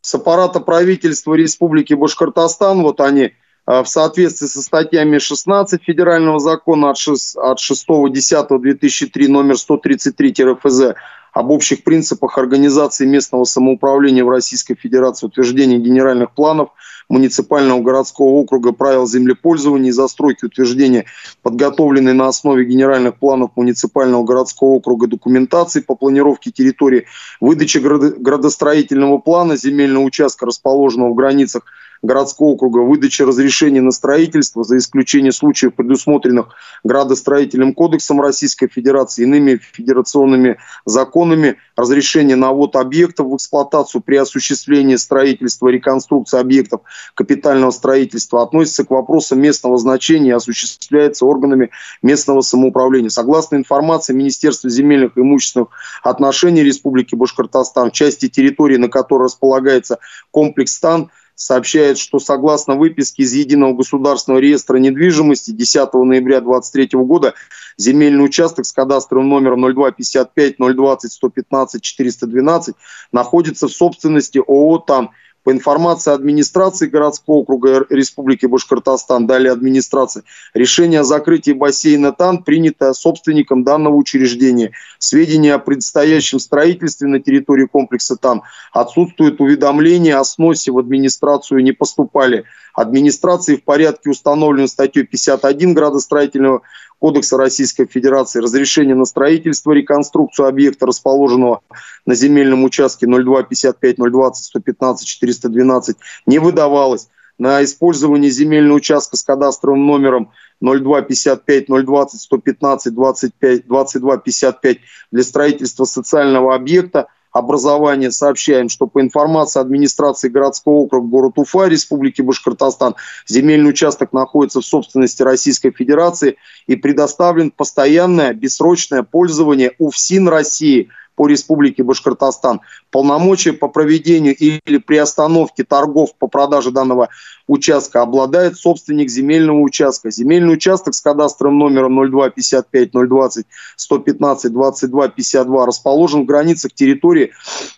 с 0.00 0.12
аппарата 0.14 0.60
правительства 0.60 1.34
Республики 1.34 1.92
Башкортостан, 1.94 2.82
вот 2.82 3.00
они 3.00 3.22
э, 3.22 3.32
в 3.66 3.86
соответствии 3.86 4.46
со 4.46 4.62
статьями 4.62 5.18
16 5.18 5.82
Федерального 5.82 6.38
закона 6.40 6.90
от 6.90 6.96
6.10.2003 6.96 9.28
номер 9.28 9.58
133 9.58 10.34
ФЗ 10.60 10.94
об 11.36 11.50
общих 11.50 11.84
принципах 11.84 12.38
организации 12.38 13.04
местного 13.04 13.44
самоуправления 13.44 14.24
в 14.24 14.30
Российской 14.30 14.74
Федерации, 14.74 15.26
утверждения 15.26 15.76
генеральных 15.76 16.30
планов 16.30 16.70
муниципального 17.10 17.82
городского 17.82 18.28
округа 18.28 18.72
правил 18.72 19.06
землепользования 19.06 19.90
и 19.90 19.92
застройки 19.92 20.46
утверждения, 20.46 21.04
подготовленной 21.42 22.14
на 22.14 22.28
основе 22.28 22.64
генеральных 22.64 23.16
планов 23.18 23.50
муниципального 23.54 24.24
городского 24.24 24.70
округа 24.70 25.08
документации 25.08 25.80
по 25.80 25.94
планировке 25.94 26.50
территории, 26.50 27.04
выдачи 27.38 27.76
градостроительного 27.76 29.18
плана 29.18 29.56
земельного 29.56 30.04
участка, 30.04 30.46
расположенного 30.46 31.10
в 31.10 31.16
границах 31.16 31.64
городского 32.02 32.48
округа 32.48 32.78
выдача 32.78 33.24
разрешений 33.24 33.80
на 33.80 33.90
строительство, 33.90 34.64
за 34.64 34.78
исключением 34.78 35.32
случаев, 35.32 35.74
предусмотренных 35.74 36.48
градостроительным 36.84 37.74
кодексом 37.74 38.20
Российской 38.20 38.68
Федерации, 38.68 39.22
иными 39.24 39.56
федерационными 39.56 40.58
законами, 40.84 41.56
разрешение 41.76 42.36
на 42.36 42.52
ввод 42.52 42.76
объектов 42.76 43.28
в 43.28 43.36
эксплуатацию 43.36 44.00
при 44.02 44.16
осуществлении 44.16 44.96
строительства, 44.96 45.68
реконструкции 45.68 46.38
объектов 46.38 46.80
капитального 47.14 47.70
строительства 47.70 48.42
относится 48.42 48.84
к 48.84 48.90
вопросам 48.90 49.40
местного 49.40 49.78
значения 49.78 50.30
и 50.30 50.32
осуществляется 50.32 51.26
органами 51.26 51.70
местного 52.02 52.40
самоуправления. 52.40 53.10
Согласно 53.10 53.56
информации 53.56 54.12
Министерства 54.12 54.70
земельных 54.70 55.16
и 55.16 55.20
имущественных 55.20 55.68
отношений 56.02 56.62
Республики 56.62 57.14
Башкортостан, 57.14 57.90
части 57.90 58.28
территории, 58.28 58.76
на 58.76 58.88
которой 58.88 59.24
располагается 59.24 59.98
комплекс 60.30 60.74
СТАН, 60.74 61.10
сообщает, 61.36 61.98
что 61.98 62.18
согласно 62.18 62.74
выписке 62.74 63.22
из 63.22 63.32
Единого 63.34 63.74
государственного 63.74 64.40
реестра 64.40 64.78
недвижимости 64.78 65.50
10 65.52 65.92
ноября 65.92 66.40
2023 66.40 66.98
года 67.00 67.34
земельный 67.76 68.24
участок 68.24 68.64
с 68.64 68.72
кадастровым 68.72 69.28
номером 69.28 69.60
0255 69.62 70.56
020 70.58 71.12
115 71.12 71.82
412 71.82 72.74
находится 73.12 73.68
в 73.68 73.72
собственности 73.72 74.38
ООО 74.38 74.78
«ТАН» 74.78 75.10
по 75.46 75.52
информации 75.52 76.12
администрации 76.12 76.88
городского 76.88 77.36
округа 77.36 77.86
Республики 77.88 78.46
Башкортостан, 78.46 79.28
далее 79.28 79.52
администрации, 79.52 80.24
решение 80.54 80.98
о 80.98 81.04
закрытии 81.04 81.52
бассейна 81.52 82.10
ТАН 82.10 82.42
принято 82.42 82.92
собственником 82.92 83.62
данного 83.62 83.94
учреждения. 83.94 84.72
Сведения 84.98 85.54
о 85.54 85.60
предстоящем 85.60 86.40
строительстве 86.40 87.06
на 87.06 87.20
территории 87.20 87.66
комплекса 87.66 88.16
ТАН 88.16 88.42
отсутствует 88.72 89.40
уведомления 89.40 90.18
о 90.18 90.24
сносе 90.24 90.72
в 90.72 90.78
администрацию 90.78 91.62
не 91.62 91.70
поступали. 91.70 92.44
Администрации 92.76 93.56
в 93.56 93.64
порядке 93.64 94.10
установленной 94.10 94.68
статьей 94.68 95.06
51 95.06 95.72
градостроительного 95.72 96.60
Кодекса 96.98 97.38
Российской 97.38 97.86
Федерации 97.86 98.40
разрешение 98.40 98.94
на 98.94 99.06
строительство, 99.06 99.72
реконструкцию 99.72 100.46
объекта, 100.46 100.84
расположенного 100.84 101.62
на 102.04 102.14
земельном 102.14 102.64
участке 102.64 103.06
0255 103.06 103.96
020 103.96 104.44
115 104.44 105.06
412, 105.06 105.96
не 106.26 106.38
выдавалось. 106.38 107.08
На 107.38 107.64
использование 107.64 108.30
земельного 108.30 108.76
участка 108.76 109.16
с 109.16 109.22
кадастровым 109.22 109.86
номером 109.86 110.32
0255 110.60 111.66
020 111.68 112.20
115 112.20 112.94
25 112.94 113.66
22 113.66 114.16
55 114.18 114.78
для 115.12 115.22
строительства 115.22 115.84
социального 115.84 116.54
объекта 116.54 117.08
образования 117.38 118.10
сообщаем, 118.10 118.68
что 118.68 118.86
по 118.86 119.00
информации 119.00 119.60
администрации 119.60 120.28
городского 120.28 120.74
округа 120.74 121.06
город 121.06 121.32
Уфа 121.36 121.66
Республики 121.66 122.22
Башкортостан 122.22 122.94
земельный 123.26 123.70
участок 123.70 124.12
находится 124.12 124.60
в 124.60 124.66
собственности 124.66 125.22
Российской 125.22 125.70
Федерации 125.70 126.36
и 126.66 126.76
предоставлен 126.76 127.50
постоянное 127.50 128.32
бессрочное 128.32 129.02
пользование 129.02 129.72
УФСИН 129.78 130.28
России– 130.28 130.88
по 131.16 131.26
Республике 131.26 131.82
Башкортостан. 131.82 132.60
Полномочия 132.96 133.52
по 133.52 133.68
проведению 133.68 134.34
или 134.34 134.78
приостановке 134.78 135.64
торгов 135.64 136.16
по 136.18 136.28
продаже 136.28 136.70
данного 136.70 137.10
участка 137.46 138.00
обладает 138.00 138.56
собственник 138.56 139.10
земельного 139.10 139.60
участка. 139.60 140.10
Земельный 140.10 140.54
участок 140.54 140.94
с 140.94 141.02
кадастровым 141.02 141.58
номером 141.58 141.96
0255 142.10 142.92
020 142.92 143.46
115 143.76 144.50
22 144.50 145.08
52 145.08 145.66
расположен 145.66 146.22
в 146.22 146.24
границах 146.24 146.72
территории, 146.72 147.32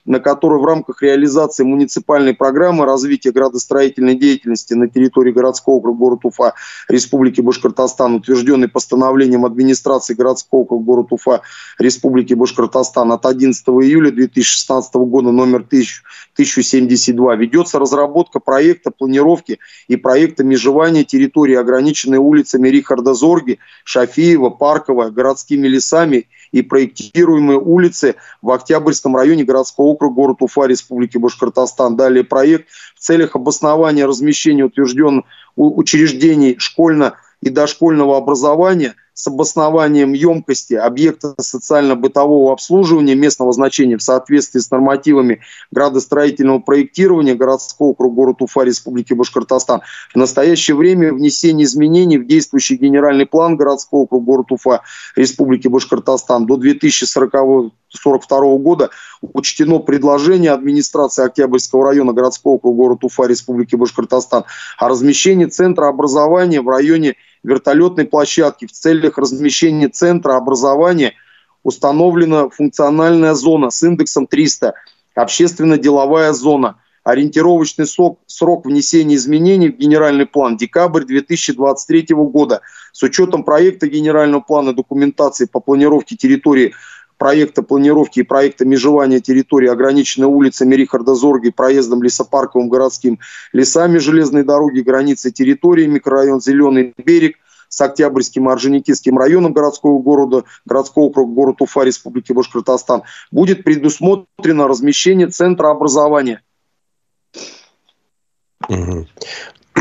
на 0.04 0.20
которой 0.20 0.60
в 0.60 0.64
рамках 0.64 1.02
реализации 1.02 1.64
муниципальной 1.64 2.34
программы 2.34 2.84
развития 2.84 3.32
градостроительной 3.32 4.14
деятельности 4.14 4.74
на 4.74 4.88
территории 4.88 5.32
городского 5.32 5.74
округа 5.74 5.98
город 5.98 6.20
Уфа 6.22 6.54
Республики 6.88 7.40
Башкортостан, 7.40 8.14
утвержденный 8.14 8.68
постановлением 8.68 9.44
администрации 9.44 10.14
городского 10.14 10.60
округа 10.60 10.84
город 10.84 11.06
Уфа 11.10 11.40
Республики 11.80 12.34
Башкортостан 12.34 13.10
от 13.10 13.26
11 13.26 13.66
июля 13.66 14.12
2016 14.12 14.94
года 14.94 15.07
номер 15.08 15.60
1072 15.60 17.36
ведется 17.36 17.78
разработка 17.78 18.40
проекта 18.40 18.90
планировки 18.90 19.58
и 19.88 19.96
проекта 19.96 20.44
межевания 20.44 21.04
территории, 21.04 21.56
ограниченной 21.56 22.18
улицами 22.18 22.68
Рихарда 22.68 23.14
Зорги, 23.14 23.58
Шафиева, 23.84 24.50
Парковая, 24.50 25.10
городскими 25.10 25.66
лесами 25.66 26.28
и 26.52 26.62
проектируемые 26.62 27.58
улицы 27.58 28.14
в 28.42 28.50
Октябрьском 28.50 29.16
районе 29.16 29.44
городского 29.44 29.86
округа 29.86 30.14
город 30.14 30.36
Уфа 30.40 30.66
Республики 30.66 31.18
Башкортостан. 31.18 31.96
Далее 31.96 32.24
проект 32.24 32.68
в 32.94 33.00
целях 33.00 33.36
обоснования 33.36 34.06
размещения 34.06 34.64
утвержденных 34.64 35.24
учреждений 35.56 36.56
школьно- 36.58 37.14
и 37.40 37.50
дошкольного 37.50 38.16
образования– 38.16 38.94
с 39.18 39.26
обоснованием 39.26 40.12
емкости 40.12 40.74
объекта 40.74 41.34
социально-бытового 41.40 42.52
обслуживания 42.52 43.16
местного 43.16 43.52
значения 43.52 43.96
в 43.96 44.02
соответствии 44.02 44.60
с 44.60 44.70
нормативами 44.70 45.40
градостроительного 45.72 46.60
проектирования 46.60 47.34
городского 47.34 47.88
округа 47.88 48.14
города 48.14 48.44
Уфа 48.44 48.62
Республики 48.62 49.14
Башкортостан. 49.14 49.80
В 50.14 50.16
настоящее 50.16 50.76
время 50.76 51.12
внесение 51.12 51.64
изменений 51.64 52.16
в 52.16 52.28
действующий 52.28 52.76
генеральный 52.76 53.26
план 53.26 53.56
городского 53.56 54.02
округа 54.02 54.24
города 54.24 54.54
Уфа 54.54 54.82
Республики 55.16 55.66
Башкортостан 55.66 56.46
до 56.46 56.56
2040 56.56 57.72
1942 57.88 58.58
года 58.58 58.90
учтено 59.22 59.78
предложение 59.78 60.52
администрации 60.52 61.24
Октябрьского 61.24 61.86
района 61.86 62.12
городского 62.12 62.54
округа 62.54 62.76
города 62.76 63.06
Уфа 63.06 63.24
Республики 63.24 63.76
Башкортостан 63.76 64.44
о 64.78 64.88
размещении 64.88 65.46
центра 65.46 65.88
образования 65.88 66.60
в 66.60 66.68
районе 66.68 67.16
вертолетной 67.42 68.04
площадки 68.04 68.66
в 68.66 68.72
целях 68.72 69.18
размещения 69.18 69.88
центра 69.88 70.36
образования 70.36 71.14
установлена 71.62 72.48
функциональная 72.48 73.34
зона 73.34 73.70
с 73.70 73.82
индексом 73.82 74.26
300, 74.26 74.74
общественно-деловая 75.14 76.32
зона. 76.32 76.76
Ориентировочный 77.04 77.86
срок, 77.86 78.20
срок 78.26 78.66
внесения 78.66 79.14
изменений 79.14 79.70
в 79.70 79.78
генеральный 79.78 80.26
план 80.26 80.58
декабрь 80.58 81.04
2023 81.04 82.06
года. 82.10 82.60
С 82.92 83.02
учетом 83.02 83.44
проекта 83.44 83.86
генерального 83.86 84.40
плана 84.40 84.74
документации 84.74 85.46
по 85.46 85.60
планировке 85.60 86.16
территории 86.16 86.74
проекта 87.18 87.62
планировки 87.62 88.20
и 88.20 88.22
проекта 88.22 88.64
межевания 88.64 89.20
территории, 89.20 89.68
ограниченной 89.68 90.28
улицами 90.28 90.74
Рихарда 90.76 91.14
Зорги, 91.14 91.50
проездом 91.50 92.02
лесопарковым 92.02 92.68
городским 92.68 93.18
лесами 93.52 93.98
железной 93.98 94.44
дороги, 94.44 94.80
границы 94.80 95.30
территории, 95.30 95.86
микрорайон 95.86 96.40
Зеленый 96.40 96.94
берег, 96.96 97.36
с 97.68 97.80
Октябрьским 97.80 98.48
и 98.48 98.52
Орджоникидским 98.52 99.18
районом 99.18 99.52
городского 99.52 100.00
города, 100.00 100.44
городского 100.64 101.04
округа, 101.04 101.32
город 101.32 101.60
Уфа, 101.60 101.82
Республики 101.82 102.32
Башкортостан, 102.32 103.02
будет 103.30 103.62
предусмотрено 103.62 104.68
размещение 104.68 105.26
центра 105.28 105.68
образования. 105.68 106.40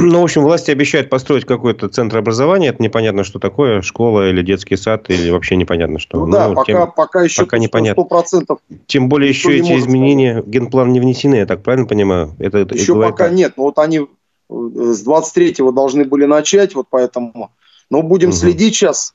Ну, 0.01 0.21
в 0.21 0.23
общем, 0.23 0.43
власти 0.43 0.71
обещают 0.71 1.09
построить 1.09 1.45
какой-то 1.45 1.89
центр 1.89 2.17
образования. 2.17 2.69
Это 2.69 2.81
непонятно, 2.81 3.23
что 3.23 3.39
такое. 3.39 3.81
Школа 3.81 4.29
или 4.29 4.41
детский 4.41 4.75
сад, 4.75 5.09
или 5.09 5.29
вообще 5.29 5.55
непонятно, 5.55 5.99
что. 5.99 6.25
Ну, 6.25 6.31
да, 6.31 6.49
ну, 6.49 6.55
пока, 6.55 6.65
тем, 6.65 6.91
пока 6.95 7.21
еще 7.23 7.43
пока 7.43 7.57
100%, 7.57 7.59
непонятно. 7.59 8.01
100%. 8.01 8.57
Тем 8.85 9.09
более 9.09 9.29
еще 9.29 9.57
эти 9.57 9.77
изменения 9.77 10.41
в 10.41 10.49
генплан 10.49 10.91
не 10.91 10.99
внесены, 10.99 11.35
я 11.35 11.45
так 11.45 11.63
правильно 11.63 11.87
понимаю? 11.87 12.35
Это, 12.39 12.59
это 12.59 12.75
еще 12.75 12.95
пока 12.95 13.25
так. 13.25 13.33
нет. 13.33 13.53
Но 13.57 13.63
вот 13.63 13.79
они 13.79 13.99
э, 13.99 14.03
с 14.49 15.07
23-го 15.07 15.71
должны 15.71 16.05
были 16.05 16.25
начать, 16.25 16.75
вот 16.75 16.87
поэтому. 16.89 17.51
Но 17.89 18.01
будем 18.01 18.29
угу. 18.29 18.35
следить 18.35 18.75
сейчас, 18.75 19.13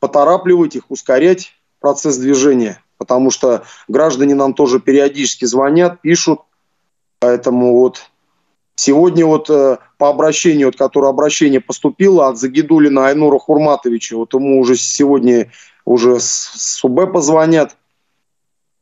поторапливать 0.00 0.76
их, 0.76 0.90
ускорять 0.90 1.52
процесс 1.80 2.16
движения. 2.16 2.80
Потому 2.98 3.30
что 3.30 3.64
граждане 3.88 4.34
нам 4.34 4.54
тоже 4.54 4.80
периодически 4.80 5.44
звонят, 5.44 6.00
пишут. 6.00 6.40
Поэтому 7.18 7.78
вот 7.78 8.02
Сегодня 8.76 9.24
вот 9.24 9.48
э, 9.48 9.78
по 9.96 10.10
обращению, 10.10 10.68
вот, 10.68 10.76
которое 10.76 11.08
обращение 11.08 11.60
поступило 11.60 12.28
от 12.28 12.38
Загидулина 12.38 13.08
Айнура 13.08 13.38
Хурматовича, 13.38 14.16
вот 14.16 14.34
ему 14.34 14.60
уже 14.60 14.76
сегодня 14.76 15.50
уже 15.86 16.20
с, 16.20 16.52
с 16.54 16.84
УБ 16.84 17.12
позвонят, 17.12 17.76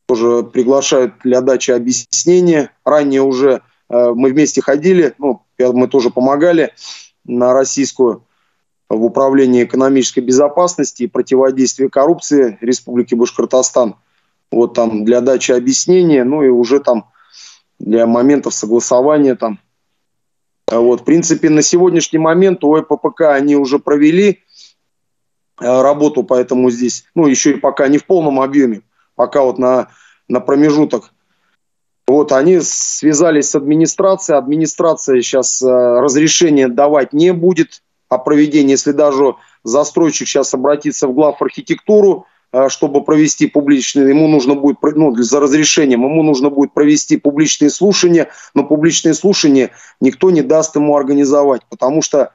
тоже 0.06 0.42
приглашают 0.42 1.14
для 1.22 1.40
дачи 1.40 1.70
объяснения. 1.70 2.70
Ранее 2.84 3.22
уже 3.22 3.62
э, 3.88 4.12
мы 4.14 4.30
вместе 4.30 4.60
ходили, 4.60 5.14
ну, 5.18 5.42
мы 5.58 5.86
тоже 5.86 6.10
помогали 6.10 6.72
на 7.24 7.52
российскую 7.54 8.24
в 8.88 9.04
управлении 9.04 9.64
экономической 9.64 10.20
безопасности 10.20 11.04
и 11.04 11.08
противодействия 11.08 11.88
коррупции 11.88 12.58
Республики 12.60 13.14
Башкортостан. 13.14 13.94
Вот 14.50 14.74
там 14.74 15.04
для 15.04 15.20
дачи 15.20 15.52
объяснения, 15.52 16.24
ну 16.24 16.42
и 16.42 16.48
уже 16.48 16.80
там 16.80 17.10
для 17.78 18.06
моментов 18.06 18.54
согласования 18.54 19.36
там 19.36 19.58
вот, 20.70 21.02
в 21.02 21.04
принципе, 21.04 21.50
на 21.50 21.62
сегодняшний 21.62 22.18
момент 22.18 22.64
у 22.64 22.78
ЭППК 22.78 23.22
они 23.22 23.56
уже 23.56 23.78
провели 23.78 24.40
э, 25.60 25.82
работу, 25.82 26.22
поэтому 26.22 26.70
здесь, 26.70 27.04
ну, 27.14 27.26
еще 27.26 27.52
и 27.52 27.60
пока 27.60 27.88
не 27.88 27.98
в 27.98 28.06
полном 28.06 28.40
объеме, 28.40 28.82
пока 29.14 29.42
вот 29.42 29.58
на, 29.58 29.88
на 30.28 30.40
промежуток. 30.40 31.12
Вот, 32.06 32.32
они 32.32 32.60
связались 32.60 33.50
с 33.50 33.54
администрацией, 33.54 34.38
администрация 34.38 35.22
сейчас 35.22 35.62
э, 35.62 35.66
разрешение 35.66 36.68
давать 36.68 37.12
не 37.12 37.32
будет 37.32 37.82
о 38.08 38.18
проведении, 38.18 38.72
если 38.72 38.92
даже 38.92 39.36
застройщик 39.64 40.28
сейчас 40.28 40.52
обратится 40.54 41.08
в 41.08 41.14
глав 41.14 41.40
архитектуру, 41.40 42.20
а, 42.20 42.33
чтобы 42.68 43.02
провести 43.02 43.46
публичные, 43.46 44.08
ему 44.08 44.28
нужно 44.28 44.54
будет, 44.54 44.78
ну, 44.82 45.14
за 45.16 45.40
разрешением, 45.40 46.02
ему 46.02 46.22
нужно 46.22 46.50
будет 46.50 46.72
провести 46.72 47.16
публичные 47.16 47.70
слушания, 47.70 48.28
но 48.54 48.64
публичные 48.64 49.14
слушания 49.14 49.70
никто 50.00 50.30
не 50.30 50.42
даст 50.42 50.76
ему 50.76 50.96
организовать, 50.96 51.62
потому 51.68 52.02
что 52.02 52.32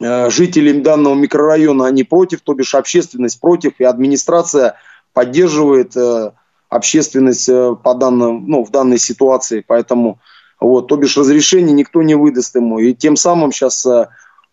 э, 0.00 0.30
жители 0.30 0.80
данного 0.80 1.14
микрорайона, 1.14 1.86
они 1.86 2.04
против, 2.04 2.40
то 2.42 2.54
бишь 2.54 2.74
общественность 2.74 3.40
против, 3.40 3.72
и 3.78 3.84
администрация 3.84 4.74
поддерживает 5.12 5.96
э, 5.96 6.32
общественность 6.68 7.48
э, 7.48 7.74
по 7.82 7.94
данным, 7.94 8.44
ну, 8.46 8.64
в 8.64 8.70
данной 8.70 8.98
ситуации, 8.98 9.64
поэтому 9.66 10.20
вот, 10.60 10.88
то 10.88 10.96
бишь 10.96 11.16
разрешение 11.16 11.72
никто 11.72 12.02
не 12.02 12.14
выдаст 12.14 12.54
ему, 12.54 12.78
и 12.78 12.94
тем 12.94 13.16
самым 13.16 13.50
сейчас 13.50 13.86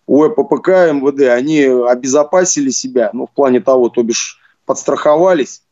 УЭППК, 0.07 0.67
МВД, 0.67 1.29
они 1.29 1.61
обезопасили 1.61 2.69
себя, 2.69 3.09
ну, 3.13 3.25
в 3.25 3.31
плане 3.31 3.59
того, 3.59 3.89
то 3.89 4.03
бишь 4.03 4.39
подстраховались. 4.65 5.63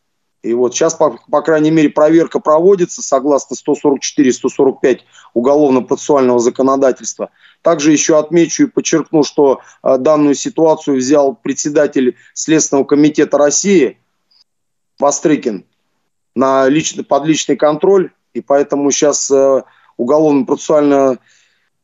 И 0.42 0.54
вот 0.54 0.74
сейчас, 0.74 0.96
по, 0.96 1.18
по 1.32 1.42
крайней 1.42 1.72
мере, 1.72 1.90
проверка 1.90 2.40
проводится 2.40 3.02
согласно 3.02 3.56
144-145 3.56 5.00
уголовно-процессуального 5.34 6.40
законодательства. 6.40 7.30
Также 7.62 7.94
еще 7.94 8.20
отмечу 8.20 8.64
и 8.64 8.68
подчеркну, 8.68 9.24
что 9.24 9.62
э, 9.84 9.98
данную 9.98 10.36
ситуацию 10.36 10.98
взял 10.98 11.34
председатель 11.34 12.18
Следственного 12.34 12.84
комитета 12.84 13.38
России 13.38 13.98
Вострыкин 15.00 15.66
на 16.36 16.68
личный, 16.68 17.06
под 17.06 17.26
личный 17.26 17.56
контроль. 17.56 18.12
И 18.34 18.42
поэтому 18.42 18.92
сейчас 18.92 19.32
э, 19.32 19.64
уголовно-процессуальная 19.96 21.20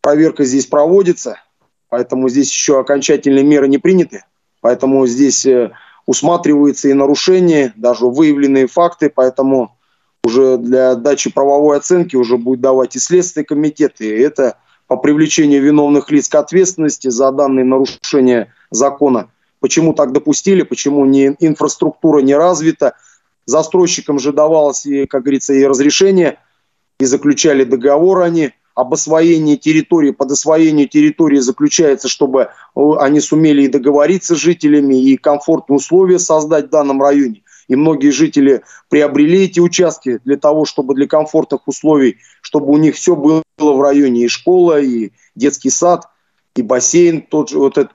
проверка 0.01 0.43
здесь 0.43 0.65
проводится– 0.65 1.41
Поэтому 1.89 2.30
здесь 2.30 2.52
еще 2.52 2.80
окончательные 2.80 3.43
меры 3.43 3.67
не 3.67 3.80
приняты. 3.80 4.23
Поэтому 4.62 5.06
здесь 5.08 5.45
э, 5.45 5.71
усматриваются 6.06 6.89
и 6.89 6.93
нарушения, 6.93 7.73
даже 7.75 8.06
выявленные 8.06 8.67
факты. 8.67 9.12
Поэтому 9.13 9.75
уже 10.23 10.58
для 10.58 10.95
дачи 10.95 11.32
правовой 11.32 11.78
оценки 11.78 12.15
уже 12.15 12.38
будет 12.38 12.62
давать 12.62 12.95
и 12.95 12.99
Следственный 12.99 13.45
комитет. 13.45 13.99
И 13.99 14.08
это 14.08 14.58
по 14.88 14.97
привлечению 14.97 15.62
виновных 15.62 16.12
лиц 16.12 16.30
к 16.30 16.36
ответственности 16.36 17.10
за 17.10 17.32
данные 17.32 17.65
нарушения 17.65 18.54
закона. 18.69 19.30
Почему 19.60 19.93
так 19.93 20.13
допустили, 20.13 20.62
почему 20.62 21.06
не, 21.06 21.36
инфраструктура 21.39 22.19
не 22.19 22.36
развита. 22.36 22.95
Застройщикам 23.45 24.19
же 24.19 24.32
давалось, 24.32 24.86
и, 24.86 25.06
как 25.08 25.23
говорится, 25.23 25.54
и 25.54 25.65
разрешение, 25.65 26.38
и 26.99 27.06
заключали 27.06 27.63
договор 27.63 28.21
они– 28.21 28.52
об 28.79 28.93
освоении 28.93 29.57
территории, 29.57 30.11
под 30.11 30.31
освоение 30.31 30.87
территории 30.87 31.39
заключается, 31.39 32.07
чтобы 32.07 32.43
э, 32.75 32.81
они 32.99 33.19
сумели 33.19 33.63
и 33.63 33.67
договориться 33.67 34.35
с 34.35 34.37
жителями, 34.37 34.95
и 34.95 35.17
комфортные 35.17 35.75
условия 35.75 36.17
создать 36.17 36.67
в 36.67 36.69
данном 36.69 37.01
районе. 37.01 37.43
И 37.67 37.75
многие 37.75 38.11
жители 38.11 38.63
приобрели 38.87 39.43
эти 39.43 39.59
участки 39.59 40.21
для 40.23 40.37
того, 40.37 40.63
чтобы 40.63 40.95
для 40.95 41.07
комфортных 41.07 41.67
условий, 41.67 42.19
чтобы 42.41 42.71
у 42.71 42.77
них 42.77 42.95
все 42.95 43.17
было 43.17 43.43
в 43.57 43.81
районе, 43.81 44.23
и 44.23 44.27
школа, 44.29 44.79
и 44.79 45.11
детский 45.35 45.69
сад, 45.69 46.07
и 46.55 46.61
бассейн, 46.61 47.21
тот 47.21 47.49
же 47.49 47.59
вот 47.59 47.77
этот 47.77 47.91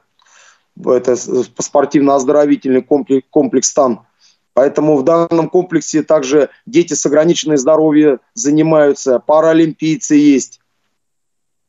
это 0.85 1.17
спортивно-оздоровительный 1.17 2.83
комплекс, 2.83 3.27
комплекс 3.31 3.73
там. 3.73 4.07
Поэтому 4.55 4.97
в 4.97 5.05
данном 5.05 5.49
комплексе 5.49 6.03
также 6.03 6.51
дети 6.67 6.95
с 6.95 7.07
ограниченным 7.07 7.57
здоровьем 7.57 8.19
занимаются, 8.35 9.19
паралимпийцы 9.19 10.17
есть 10.17 10.61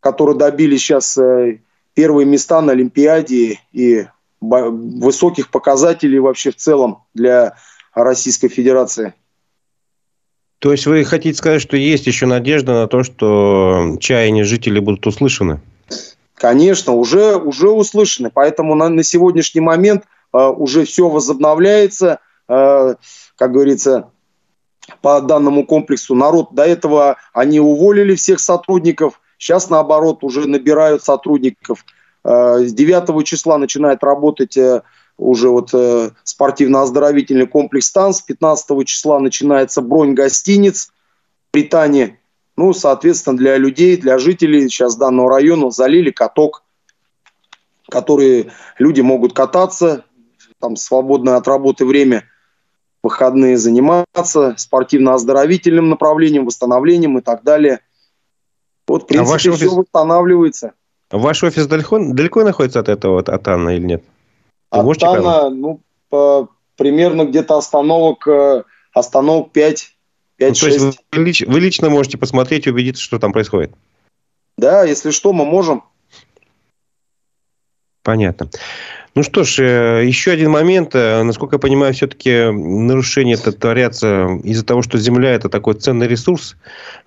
которые 0.06 0.38
добили 0.38 0.78
сейчас 0.78 1.18
э, 1.18 1.58
первые 1.96 2.28
места 2.28 2.62
на 2.62 2.74
Олимпиаде 2.74 3.60
и 3.74 4.06
высоких 4.40 5.50
показателей 5.50 6.20
вообще 6.20 6.52
в 6.52 6.58
целом 6.58 7.00
для 7.16 7.56
Российской 7.96 8.48
Федерации. 8.48 9.16
То 10.60 10.72
есть 10.72 10.86
вы 10.86 11.04
хотите 11.06 11.36
сказать, 11.36 11.60
что 11.60 11.76
есть 11.76 12.06
еще 12.06 12.28
надежда 12.28 12.74
на 12.74 12.88
то, 12.88 13.02
что 13.02 13.98
чаяния 14.00 14.44
жителей 14.44 14.80
будут 14.80 15.08
услышаны? 15.08 15.60
Конечно, 16.36 16.94
уже, 16.94 17.38
уже 17.38 17.72
услышаны. 17.72 18.30
Поэтому 18.32 18.76
на, 18.76 18.90
на 18.90 19.02
сегодняшний 19.02 19.62
момент 19.62 20.04
э, 20.34 20.38
уже 20.38 20.86
все 20.86 21.10
возобновляется. 21.10 22.20
Э, 22.48 22.94
как 23.38 23.52
говорится, 23.52 24.12
по 25.02 25.20
данному 25.20 25.66
комплексу 25.66 26.14
народ 26.14 26.50
до 26.52 26.64
этого 26.64 27.18
они 27.34 27.60
уволили 27.60 28.14
всех 28.14 28.40
сотрудников, 28.40 29.20
Сейчас, 29.38 29.70
наоборот, 29.70 30.24
уже 30.24 30.48
набирают 30.48 31.04
сотрудников. 31.04 31.86
Э, 32.24 32.60
с 32.60 32.74
9 32.74 33.26
числа 33.26 33.58
начинает 33.58 34.04
работать 34.04 34.58
э, 34.58 34.82
уже 35.18 35.50
вот 35.50 35.70
э, 35.74 36.12
спортивно-оздоровительный 36.24 37.48
комплекс 37.48 37.92
ТАН. 37.92 38.14
С 38.14 38.22
15 38.22 38.86
числа 38.86 39.20
начинается 39.20 39.82
бронь 39.82 40.14
гостиниц, 40.14 40.92
питание. 41.52 42.20
Ну, 42.58 42.74
соответственно, 42.74 43.38
для 43.38 43.58
людей, 43.58 43.98
для 43.98 44.18
жителей 44.18 44.62
сейчас 44.70 44.96
данного 44.96 45.30
района 45.30 45.72
залили 45.72 46.12
каток, 46.12 46.64
который 47.90 48.52
люди 48.80 49.02
могут 49.02 49.34
кататься, 49.34 50.06
там 50.60 50.78
свободное 50.78 51.36
от 51.36 51.48
работы 51.48 51.86
время, 51.86 52.24
выходные 53.04 53.58
заниматься 53.58 54.56
спортивно-оздоровительным 54.58 55.90
направлением, 55.90 56.46
восстановлением 56.46 57.18
и 57.18 57.22
так 57.22 57.44
далее– 57.44 57.82
вот, 58.88 59.04
в 59.04 59.08
принципе, 59.08 59.30
а 59.30 59.32
ваш 59.32 59.46
офис... 59.48 59.58
все 59.58 59.70
восстанавливается. 59.70 60.74
Ваш 61.12 61.44
офис 61.44 61.68
далеко, 61.68 62.00
далеко 62.00 62.44
находится 62.44 62.80
от 62.80 62.90
этого, 62.90 63.20
от 63.20 63.48
Анна 63.48 63.70
или 63.70 63.86
нет? 63.86 64.04
Вы 64.72 64.92
от 64.92 65.04
Анна, 65.04 65.50
ну, 65.50 65.82
по, 66.10 66.50
примерно 66.76 67.26
где-то 67.26 67.58
остановок, 67.58 68.28
э, 68.28 68.64
остановок 68.94 69.52
5, 69.52 69.96
5 70.38 70.50
ну, 70.50 70.56
6. 70.56 70.62
То 70.62 70.86
есть 70.86 71.00
вы, 71.12 71.24
лич, 71.24 71.42
вы 71.46 71.60
лично 71.60 71.90
можете 71.90 72.18
посмотреть 72.18 72.68
и 72.68 72.70
убедиться, 72.70 73.04
что 73.04 73.20
там 73.20 73.32
происходит? 73.32 73.72
Да, 74.58 74.84
если 74.84 75.12
что, 75.12 75.34
мы 75.34 75.46
можем. 75.46 75.84
Понятно. 78.04 78.50
Ну 79.18 79.24
что 79.24 79.46
ж, 79.46 79.60
э, 79.60 80.06
еще 80.06 80.32
один 80.32 80.52
момент. 80.52 80.94
Э, 80.94 81.24
насколько 81.24 81.56
я 81.56 81.60
понимаю, 81.60 81.94
все-таки 81.94 82.52
нарушения 82.52 83.36
это 83.36 83.54
творятся 83.54 84.28
из-за 84.44 84.66
того, 84.66 84.82
что 84.82 84.98
земля– 84.98 85.32
это 85.36 85.48
такой 85.48 85.76
ценный 85.76 86.06
ресурс. 86.06 86.58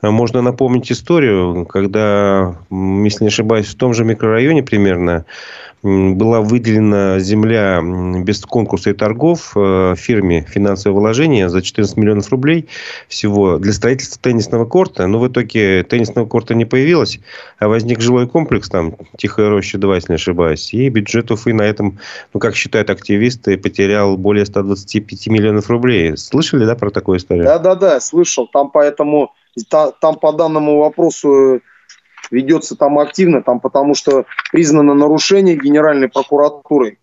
Э, 0.00 0.08
можно 0.08 0.40
напомнить 0.40 0.90
историю, 0.90 1.66
когда, 1.66 2.56
если 2.70 3.24
не 3.24 3.28
ошибаюсь, 3.28 3.66
в 3.66 3.76
том 3.76 3.92
же 3.92 4.06
микрорайоне 4.06 4.62
примерно 4.62 5.26
была 5.82 6.40
выделена 6.40 7.20
земля 7.20 7.80
без 7.82 8.44
конкурса 8.44 8.90
и 8.90 8.92
торгов 8.94 9.52
э, 9.54 9.94
фирме 9.96 10.44
«Финансовое 10.48 10.98
вложение» 10.98 11.48
за 11.48 11.62
14 11.62 11.96
миллионов 11.96 12.30
рублей 12.30 12.68
всего 13.06 13.58
для 13.58 13.72
строительства 13.72 14.20
теннисного 14.20 14.64
корта. 14.64 15.06
Но 15.06 15.18
в 15.20 15.28
итоге 15.28 15.84
теннисного 15.84 16.26
корта 16.26 16.54
не 16.54 16.64
появилось, 16.64 17.20
а 17.58 17.68
возник 17.68 18.00
жилой 18.00 18.28
комплекс, 18.28 18.68
там, 18.68 18.96
Тихая 19.16 19.50
роща 19.50 19.78
2, 19.78 19.94
если 19.94 20.12
не 20.12 20.16
ошибаюсь. 20.16 20.74
И 20.74 20.88
бюджет 20.88 21.30
Уфы 21.30 21.54
на 21.54 21.62
этом, 21.62 21.98
ну, 22.34 22.40
как 22.40 22.56
считают 22.56 22.90
активисты, 22.90 23.56
потерял 23.56 24.16
более 24.16 24.46
125 24.46 25.28
миллионов 25.28 25.70
рублей. 25.70 26.16
Слышали, 26.16 26.64
да, 26.64 26.74
про 26.74 26.90
такую 26.90 27.18
историю? 27.18 27.44
Да-да-да, 27.44 28.00
слышал. 28.00 28.48
Там 28.48 28.70
поэтому, 28.70 29.32
там 29.70 30.16
по 30.16 30.32
данному 30.32 30.78
вопросу 30.78 31.60
ведется 32.30 32.76
там 32.76 32.98
активно, 32.98 33.42
там, 33.42 33.60
потому 33.60 33.94
что 33.94 34.26
признано 34.52 34.94
нарушение 34.94 35.56
Генеральной 35.56 36.08
прокуратурой. 36.08 36.98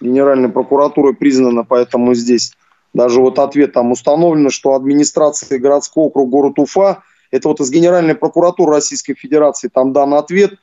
Генеральной 0.00 0.48
прокуратурой 0.48 1.14
признано, 1.14 1.64
поэтому 1.64 2.14
здесь 2.14 2.54
даже 2.94 3.20
вот 3.20 3.38
ответ 3.38 3.72
там 3.72 3.92
установлено, 3.92 4.50
что 4.50 4.74
администрация 4.74 5.58
городского 5.58 6.04
округа 6.04 6.30
город 6.30 6.58
Уфа, 6.58 7.02
это 7.30 7.48
вот 7.48 7.60
из 7.60 7.70
Генеральной 7.70 8.14
прокуратуры 8.14 8.72
Российской 8.72 9.14
Федерации, 9.14 9.68
там 9.68 9.92
дан 9.92 10.14
ответ 10.14 10.54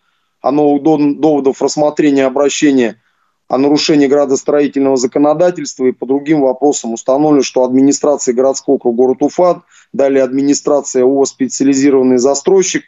о 0.42 0.52
новых 0.52 0.84
доводов 0.84 1.62
рассмотрения 1.62 2.26
обращения 2.26 3.02
о 3.48 3.58
нарушении 3.58 4.08
градостроительного 4.08 4.98
законодательства 4.98 5.86
и 5.86 5.92
по 5.92 6.06
другим 6.06 6.42
вопросам 6.42 6.94
установлено, 6.94 7.44
что 7.44 7.64
администрация 7.64 8.34
городского 8.34 8.76
округа 8.76 8.98
город 8.98 9.18
Уфа, 9.22 9.64
далее 9.94 10.24
администрация 10.24 11.04
ООО 11.04 11.26
«Специализированный 11.26 12.18
застройщик», 12.18 12.84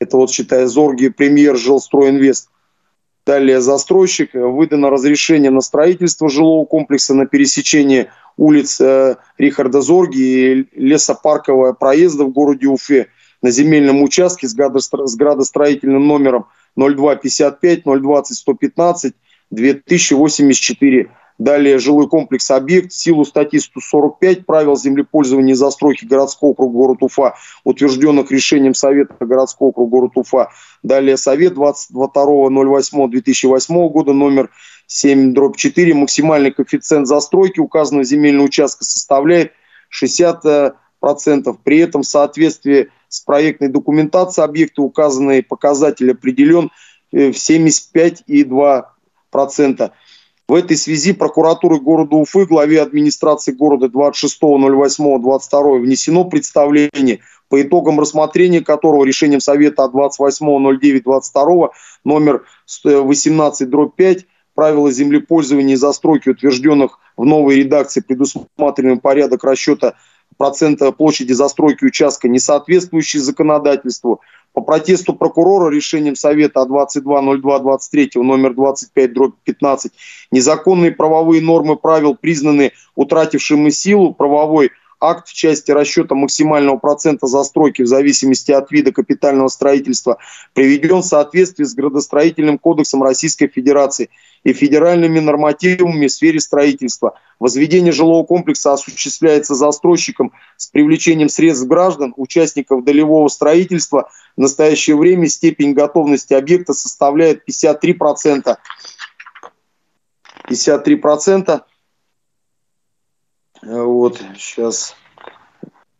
это 0.00 0.16
вот 0.16 0.32
считая 0.32 0.66
Зорги, 0.66 1.08
премьер 1.08 1.56
Жилстройинвест, 1.56 2.48
далее 3.24 3.60
застройщик, 3.60 4.34
выдано 4.34 4.90
разрешение 4.90 5.52
на 5.52 5.60
строительство 5.60 6.28
жилого 6.28 6.64
комплекса 6.64 7.14
на 7.14 7.26
пересечении 7.26 8.08
улиц 8.36 8.80
э, 8.80 9.16
Рихарда 9.38 9.80
Зорги 9.80 10.18
и 10.18 10.68
лесопаркового 10.74 11.72
проезда 11.74 12.24
в 12.24 12.32
городе 12.32 12.66
Уфе 12.66 13.08
на 13.42 13.50
земельном 13.52 14.02
участке 14.02 14.48
с 14.48 14.54
градостроительным 14.54 16.06
номером 16.06 16.46
0255 16.76 17.84
020 17.84 18.36
115 18.36 19.14
2084. 19.52 21.10
Далее 21.38 21.78
жилой 21.78 22.08
комплекс 22.08 22.50
«Объект» 22.50 22.92
в 22.92 22.96
силу 22.96 23.24
статьи 23.24 23.58
145 23.58 24.44
правил 24.46 24.76
землепользования 24.76 25.54
и 25.54 25.56
застройки 25.56 26.04
городского 26.04 26.50
округа 26.50 26.72
город 26.72 26.98
Уфа, 27.00 27.34
утвержденных 27.64 28.30
решением 28.30 28.74
Совета 28.74 29.14
городского 29.20 29.68
округа 29.68 29.90
город 29.90 30.12
Уфа. 30.16 30.50
Далее 30.82 31.16
Совет 31.16 31.54
22.08.2008 31.54 33.88
года 33.88 34.12
номер 34.12 34.50
7 34.86 35.32
дробь 35.32 35.56
4. 35.56 35.94
Максимальный 35.94 36.52
коэффициент 36.52 37.06
застройки 37.06 37.60
указанного 37.60 38.04
земельного 38.04 38.44
участка 38.46 38.84
составляет 38.84 39.52
60%. 39.92 40.74
При 41.64 41.78
этом 41.78 42.02
в 42.02 42.06
соответствии 42.06 42.90
с 43.08 43.20
проектной 43.20 43.68
документацией 43.68 44.44
объекта 44.44 44.82
указанный 44.82 45.42
показатель 45.42 46.12
определен 46.12 46.70
э, 47.12 47.32
в 47.32 47.36
75,2 47.36 48.84
процента. 49.32 49.90
В 50.46 50.54
этой 50.54 50.76
связи 50.76 51.12
прокуратуры 51.12 51.80
города 51.80 52.14
Уфы 52.14 52.46
главе 52.46 52.80
администрации 52.82 53.52
города 53.52 53.86
26.08.22 53.86 55.80
внесено 55.80 56.24
представление, 56.24 57.20
по 57.48 57.60
итогам 57.60 57.98
рассмотрения 57.98 58.60
которого 58.60 59.04
решением 59.04 59.40
Совета 59.40 59.84
от 59.84 59.94
28.09.22 59.94 61.70
номер 62.04 62.44
18 62.84 63.68
5 63.96 64.26
правила 64.54 64.90
землепользования 64.90 65.74
и 65.74 65.78
застройки, 65.78 66.28
утвержденных 66.28 66.98
в 67.16 67.24
новой 67.24 67.56
редакции, 67.56 68.00
предусматриваем 68.00 69.00
порядок 69.00 69.44
расчета 69.44 69.94
процента 70.36 70.92
площади 70.92 71.32
застройки 71.32 71.84
участка, 71.84 72.28
не 72.28 72.38
соответствующий 72.38 73.20
законодательству, 73.20 74.20
по 74.52 74.60
протесту 74.60 75.14
прокурора 75.14 75.70
решением 75.72 76.14
Совета 76.14 76.62
от 76.62 76.68
22.02.23 76.68 78.22
номер 78.22 78.54
25 78.54 79.12
дробь 79.12 79.34
15 79.44 79.92
незаконные 80.30 80.92
правовые 80.92 81.42
нормы 81.42 81.76
правил 81.76 82.14
признаны 82.14 82.72
утратившими 82.94 83.70
силу. 83.70 84.12
Правовой 84.12 84.70
акт 85.02 85.28
в 85.28 85.34
части 85.34 85.70
расчета 85.72 86.14
максимального 86.14 86.78
процента 86.78 87.26
застройки 87.26 87.82
в 87.82 87.86
зависимости 87.86 88.52
от 88.52 88.70
вида 88.70 88.92
капитального 88.92 89.48
строительства 89.48 90.18
приведен 90.54 91.00
в 91.00 91.06
соответствии 91.06 91.64
с 91.64 91.74
градостроительным 91.74 92.58
кодексом 92.58 93.02
Российской 93.02 93.48
Федерации 93.48 94.10
и 94.44 94.52
федеральными 94.52 95.18
нормативами 95.18 96.06
в 96.06 96.12
сфере 96.12 96.40
строительства. 96.40 97.18
Возведение 97.38 97.92
жилого 97.92 98.24
комплекса 98.24 98.72
осуществляется 98.72 99.54
застройщиком 99.54 100.32
с 100.56 100.68
привлечением 100.68 101.28
средств 101.28 101.66
граждан, 101.66 102.14
участников 102.16 102.84
долевого 102.84 103.28
строительства. 103.28 104.10
В 104.36 104.40
настоящее 104.40 104.96
время 104.96 105.28
степень 105.28 105.74
готовности 105.74 106.34
объекта 106.34 106.72
составляет 106.72 107.42
53%. 107.48 108.56
53%. 110.48 111.60
Вот, 113.62 114.20
сейчас. 114.36 114.96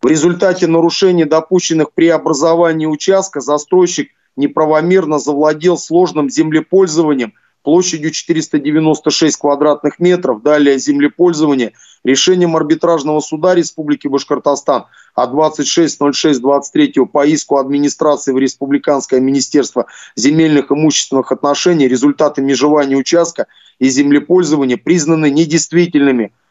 В 0.02 0.06
результате 0.08 0.66
нарушений, 0.66 1.24
допущенных 1.24 1.92
при 1.92 2.08
образовании 2.08 2.86
участка, 2.86 3.40
застройщик 3.40 4.10
неправомерно 4.36 5.20
завладел 5.20 5.78
сложным 5.78 6.28
землепользованием 6.28 7.34
площадью 7.62 8.10
496 8.10 9.36
квадратных 9.36 10.00
метров. 10.00 10.42
Далее 10.42 10.80
землепользование 10.80 11.74
решением 12.02 12.56
арбитражного 12.56 13.20
суда 13.20 13.54
Республики 13.54 14.08
Башкортостан 14.08 14.86
от 15.14 15.30
26.06.23 15.30 17.06
по 17.06 17.24
иску 17.24 17.58
администрации 17.58 18.32
в 18.32 18.38
Республиканское 18.38 19.20
министерство 19.20 19.86
земельных 20.16 20.72
имущественных 20.72 21.30
отношений 21.30 21.86
результаты 21.86 22.42
межевания 22.42 22.96
участка 22.96 23.46
и 23.78 23.88
землепользования 23.88 24.78
признаны 24.78 25.30
недействительными– 25.30 26.32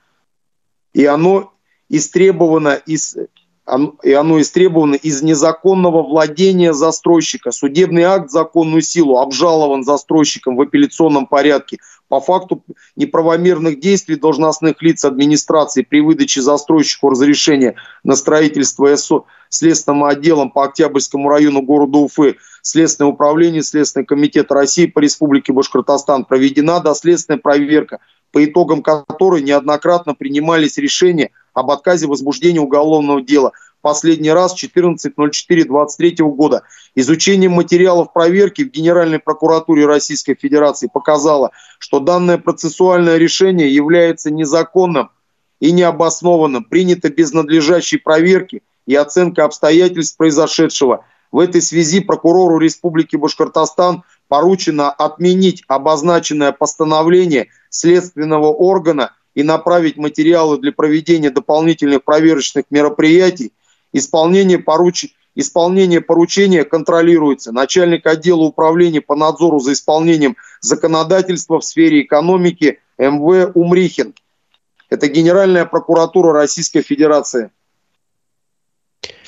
и 0.93 1.06
оно 1.06 1.54
истребовано 1.89 2.73
из 2.86 3.17
и 4.04 4.12
оно 4.12 4.41
истребовано 4.41 4.95
из 4.95 5.21
незаконного 5.21 6.04
владения 6.04 6.73
застройщика. 6.73 7.51
Судебный 7.51 8.04
акт 8.04 8.30
законную 8.30 8.82
силу 8.82 9.19
обжалован 9.19 9.84
застройщиком 9.84 10.58
в 10.58 10.62
апелляционном 10.62 11.27
порядке 11.27 11.77
по 12.10 12.19
факту 12.19 12.65
неправомерных 12.97 13.80
действий 13.80 14.15
должностных 14.15 14.82
лиц 14.82 15.06
администрации 15.06 15.84
при 15.84 16.01
выдаче 16.01 16.41
застройщику 16.41 17.10
разрешения 17.10 17.75
на 18.04 18.15
строительство 18.15 18.93
СО 18.95 19.25
Следственным 19.47 20.06
отделом 20.06 20.49
по 20.51 20.65
Октябрьскому 20.65 21.30
району 21.30 21.62
города 21.62 21.99
Уфы 21.99 22.38
Следственное 22.63 23.12
управление 23.12 23.62
Следственный 23.62 24.06
комитет 24.06 24.51
России 24.51 24.88
по 24.88 24.99
Республике 24.99 25.54
Башкортостан 25.54 26.25
проведена 26.25 26.82
доследственная 26.82 27.39
проверка 27.39 27.99
по 28.32 28.44
итогам 28.44 28.82
которой 28.82 29.41
неоднократно 29.41 30.15
принимались 30.15 30.78
решения 30.78 31.32
об 31.54 31.70
отказе 31.72 32.08
возбуждения 32.08 32.60
уголовного 32.62 33.22
дела. 33.22 33.52
Последний 33.82 34.32
раз 34.32 34.56
14.04.23 34.62 36.15
года. 36.32 36.63
Изучение 36.96 37.50
материалов 37.50 38.13
проверки 38.13 38.63
в 38.63 38.70
Генеральной 38.70 39.20
прокуратуре 39.20 39.86
Российской 39.86 40.36
Федерации 40.36 40.89
показало, 40.91 41.52
что 41.80 42.00
данное 42.00 42.38
процессуальное 42.38 43.17
решение 43.17 43.74
является 43.74 44.30
незаконным 44.32 45.10
и 45.60 45.72
необоснованным, 45.72 46.63
принято 46.63 47.10
без 47.10 47.34
надлежащей 47.34 47.98
проверки 47.98 48.62
и 48.86 48.96
оценка 48.96 49.46
обстоятельств 49.46 50.17
произошедшего. 50.17 51.06
В 51.32 51.39
этой 51.39 51.62
связи 51.62 52.02
прокурору 52.02 52.60
Республики 52.60 53.15
Башкортостан 53.15 54.04
поручено 54.28 54.91
отменить 54.91 55.63
обозначенное 55.67 56.52
постановление 56.52 57.48
следственного 57.72 58.48
органа 58.48 59.16
и 59.34 59.42
направить 59.42 59.98
материалы 59.98 60.60
для 60.60 60.72
проведения 60.72 61.32
дополнительных 61.32 62.04
проверочных 62.04 62.66
мероприятий. 62.70 63.54
Исполнение, 63.92 64.60
поруч... 64.60 65.08
Исполнение 65.34 66.02
поручения 66.02 66.66
контролируется 66.66 67.54
начальник 67.54 68.06
отдела 68.06 68.42
управления 68.42 69.00
по 69.00 69.16
надзору 69.16 69.60
за 69.60 69.72
исполнением 69.72 70.36
законодательства 70.60 71.62
в 71.62 71.64
сфере 71.64 72.02
экономики 72.02 72.80
МВ 72.98 73.52
Умрихин. 73.56 74.14
Это 74.90 75.08
Генеральная 75.08 75.64
прокуратура 75.66 76.34
Российской 76.34 76.82
Федерации. 76.82 77.50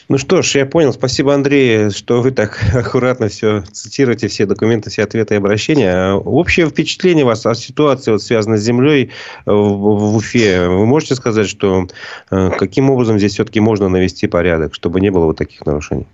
Ну 0.10 0.18
что 0.18 0.42
ж, 0.42 0.56
я 0.56 0.66
понял. 0.66 0.92
Спасибо, 0.92 1.34
Андрей, 1.34 1.90
что 1.90 2.22
вы 2.22 2.32
так 2.32 2.60
аккуратно 2.74 3.30
все 3.30 3.62
цитируете, 3.72 4.28
все 4.28 4.46
документы, 4.46 4.90
все 4.90 5.04
ответы 5.04 5.36
и 5.36 5.38
обращения. 5.38 6.14
Общее 6.14 6.70
впечатление 6.70 7.24
у 7.24 7.28
вас 7.28 7.46
о 7.46 7.56
ситуации, 7.56 8.12
вот, 8.12 8.22
связанной 8.22 8.58
с 8.58 8.62
землей 8.62 9.12
в, 9.46 9.52
в 9.52 10.16
Уфе. 10.16 10.68
Вы 10.68 10.86
можете 10.86 11.16
сказать, 11.16 11.48
что 11.48 11.88
э, 12.32 12.50
каким 12.58 12.90
образом 12.90 13.18
здесь 13.18 13.34
все-таки 13.34 13.60
можно 13.60 13.88
навести 13.88 14.28
порядок, 14.28 14.74
чтобы 14.74 15.00
не 15.00 15.10
было 15.10 15.26
вот 15.26 15.38
таких 15.38 15.66
нарушений? 15.66 16.08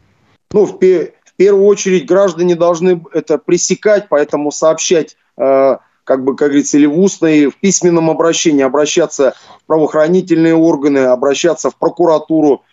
Ну, 0.52 0.66
в, 0.66 0.80
в 0.80 1.34
первую 1.36 1.66
очередь 1.66 2.06
граждане 2.06 2.56
должны 2.56 3.02
это 3.14 3.38
пресекать, 3.40 4.08
поэтому 4.08 4.52
сообщать 4.52 5.18
э, 5.38 5.78
как 6.04 6.24
бы, 6.24 6.36
как 6.36 6.50
говорится, 6.50 6.78
или 6.78 6.86
в 6.86 7.00
устной, 7.00 7.48
в 7.48 7.58
письменном 7.58 8.10
обращении, 8.10 8.64
обращаться 8.64 9.36
в 9.64 9.68
правоохранительные 9.68 10.56
органы, 10.56 11.00
обращаться 11.00 11.70
в 11.70 11.76
прокуратуру, 11.76 12.64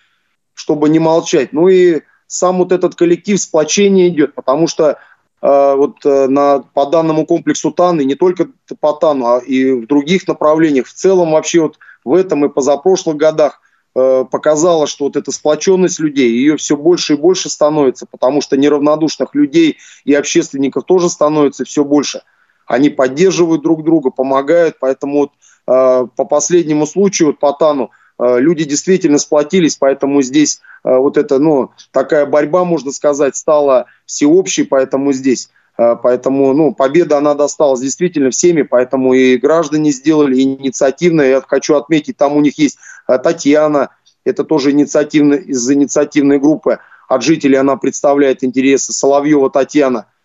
чтобы 0.57 0.89
не 0.89 0.99
молчать. 0.99 1.53
Ну 1.53 1.69
и 1.69 2.01
сам 2.27 2.59
вот 2.59 2.73
этот 2.73 2.97
коллектив 2.97 3.41
сплочения 3.41 4.09
идет, 4.09 4.35
потому 4.35 4.67
что 4.67 4.99
э, 5.43 5.75
вот 5.77 6.05
э, 6.05 6.27
на, 6.27 6.59
по 6.59 6.87
данному 6.87 7.25
комплексу 7.25 7.71
ТАН, 7.71 8.01
и 8.01 8.05
не 8.05 8.17
только 8.17 8.49
по 8.81 8.93
ТАНу, 8.93 9.27
а 9.27 9.39
и 9.39 9.71
в 9.71 9.87
других 9.87 10.27
направлениях, 10.27 10.89
в 10.89 10.93
целом 10.93 11.33
вообще 11.33 11.61
вот 11.61 11.79
в 12.05 12.15
этом 12.15 12.45
и 12.45 12.49
позапрошлых 12.49 13.17
годах 13.17 13.61
э, 13.95 14.25
показала, 14.29 14.89
что 14.89 15.05
вот 15.05 15.15
эта 15.15 15.31
сплоченность 15.31 16.01
людей, 16.01 16.31
ее 16.31 16.57
все 16.57 16.77
больше 16.77 17.13
и 17.13 17.17
больше 17.17 17.49
становится, 17.49 18.07
потому 18.11 18.41
что 18.41 18.57
неравнодушных 18.57 19.37
людей 19.37 19.77
и 20.05 20.13
общественников 20.15 20.85
тоже 20.85 21.09
становится 21.09 21.65
все 21.65 21.85
больше– 21.85 22.23
они 22.67 22.91
поддерживают 22.91 23.63
друг 23.63 23.85
друга, 23.85 24.11
помогают, 24.11 24.77
поэтому 24.81 25.19
вот, 25.19 25.31
э, 25.69 26.07
по 26.17 26.25
последнему 26.25 26.87
случаю, 26.87 27.29
вот, 27.29 27.39
по 27.39 27.53
Тану, 27.53 27.91
люди 28.19 28.65
действительно 28.65 29.19
сплотились, 29.19 29.77
поэтому 29.77 30.23
здесь 30.23 30.61
э, 30.85 30.97
вот 30.97 31.17
эта, 31.17 31.39
ну, 31.39 31.71
такая 31.91 32.27
борьба, 32.27 32.65
можно 32.65 32.93
сказать, 32.93 33.37
стала 33.37 33.87
всеобщей, 34.05 34.65
поэтому 34.65 35.13
здесь 35.13 35.51
Поэтому 35.79 36.55
ну, 36.55 36.75
победа, 36.75 37.19
она 37.19 37.35
досталась 37.35 37.83
действительно 37.83 38.31
всеми, 38.31 38.63
поэтому 38.63 39.13
и 39.13 39.37
граждане 39.37 39.91
сделали 39.91 40.41
инициативно. 40.41 41.21
Я 41.21 41.43
хочу 41.43 41.75
отметить, 41.75 42.17
там 42.17 42.35
у 42.35 42.41
них 42.41 42.59
есть 42.59 42.79
Татьяна, 43.07 43.91
это 44.25 44.45
тоже 44.45 44.71
инициативно, 44.71 45.35
из 45.35 45.71
инициативной 45.71 46.39
группы. 46.39 46.79
От 47.09 47.23
жителей 47.23 47.59
она 47.59 47.77
представляет 47.77 48.43
интересы. 48.43 48.95
Соловьева 48.95 49.51
Татьяна– 49.51 50.07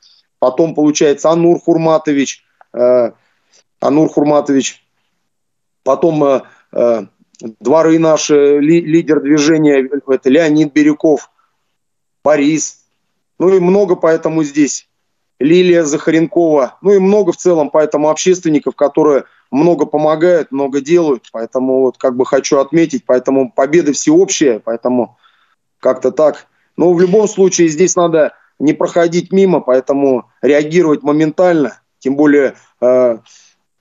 Потом, 0.42 0.74
получается, 0.74 1.30
Анур 1.30 1.62
Хурматович, 1.62 2.44
э, 2.74 3.12
Анур 3.80 4.10
Хурматович. 4.10 4.84
Потом 5.84 6.24
э, 6.24 6.42
э, 6.72 7.06
дворы 7.60 8.00
наши, 8.00 8.60
ли, 8.60 8.82
лидер 8.82 9.22
движения, 9.22 9.90
это 10.08 10.30
Леонид 10.30 10.74
Бирюков, 10.74 11.30
Борис. 12.24 12.86
Ну 13.40 13.50
и 13.50 13.60
много 13.60 13.96
поэтому 13.96 14.44
здесь. 14.44 14.88
Лилия 15.40 15.84
Захаренкова. 15.84 16.78
Ну 16.82 16.92
и 16.92 17.00
много 17.00 17.32
в 17.32 17.38
целом 17.38 17.72
поэтому 17.72 18.10
общественников, 18.10 18.76
которые 18.76 19.24
много 19.50 19.86
помогают, 19.86 20.52
много 20.52 20.82
делают. 20.82 21.30
Поэтому 21.32 21.82
вот 21.82 21.98
как 21.98 22.16
бы 22.16 22.26
хочу 22.26 22.60
отметить, 22.60 23.04
поэтому 23.06 23.52
победа 23.52 23.94
всеобщая, 23.94 24.60
поэтому 24.60 25.18
как-то 25.80 26.12
так. 26.12 26.48
Но 26.78 26.94
в 26.94 27.02
любом 27.02 27.28
случае 27.28 27.68
здесь 27.68 27.96
надо 27.96 28.34
не 28.60 28.74
проходить 28.74 29.32
мимо, 29.32 29.60
поэтому 29.60 30.30
реагировать 30.42 31.02
моментально, 31.02 31.82
тем 32.00 32.16
более 32.16 32.56
э, 32.80 33.18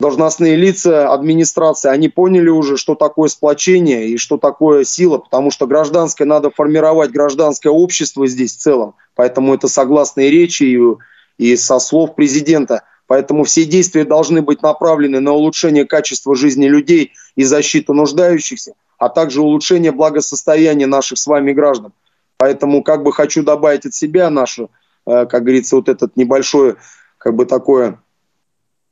должностные 0.01 0.57
лица 0.57 1.13
администрации, 1.13 1.91
они 1.91 2.09
поняли 2.09 2.49
уже, 2.49 2.77
что 2.77 2.95
такое 2.95 3.29
сплочение 3.29 4.09
и 4.09 4.17
что 4.17 4.39
такое 4.39 4.85
сила, 4.85 5.19
потому 5.19 5.51
что 5.51 5.67
гражданское 5.67 6.25
надо 6.25 6.51
формировать, 6.51 7.13
гражданское 7.13 7.69
общество 7.69 8.27
здесь 8.27 8.57
в 8.57 8.59
целом, 8.59 8.95
поэтому 9.15 9.55
это 9.55 9.69
согласные 9.69 10.31
речи 10.31 10.65
и, 10.65 10.81
и 11.39 11.57
со 11.57 11.79
слов 11.79 12.15
президента. 12.17 12.83
Поэтому 13.07 13.43
все 13.43 13.65
действия 13.65 14.05
должны 14.05 14.41
быть 14.41 14.63
направлены 14.63 15.19
на 15.19 15.33
улучшение 15.33 15.85
качества 15.85 16.37
жизни 16.37 16.67
людей 16.67 17.13
и 17.35 17.43
защиту 17.43 17.93
нуждающихся, 17.93 18.75
а 18.99 19.09
также 19.09 19.43
улучшение 19.43 19.91
благосостояния 19.91 20.87
наших 20.87 21.19
с 21.19 21.27
вами 21.27 21.53
граждан. 21.53 21.93
Поэтому 22.39 22.83
как 22.85 23.03
бы 23.03 23.13
хочу 23.13 23.43
добавить 23.43 23.85
от 23.85 23.95
себя 23.95 24.31
нашу, 24.31 24.71
э, 25.07 25.27
как 25.27 25.43
говорится, 25.43 25.77
вот 25.77 25.89
этот 25.89 26.17
небольшой, 26.17 26.77
как 27.19 27.35
бы 27.35 27.47
такое, 27.47 27.99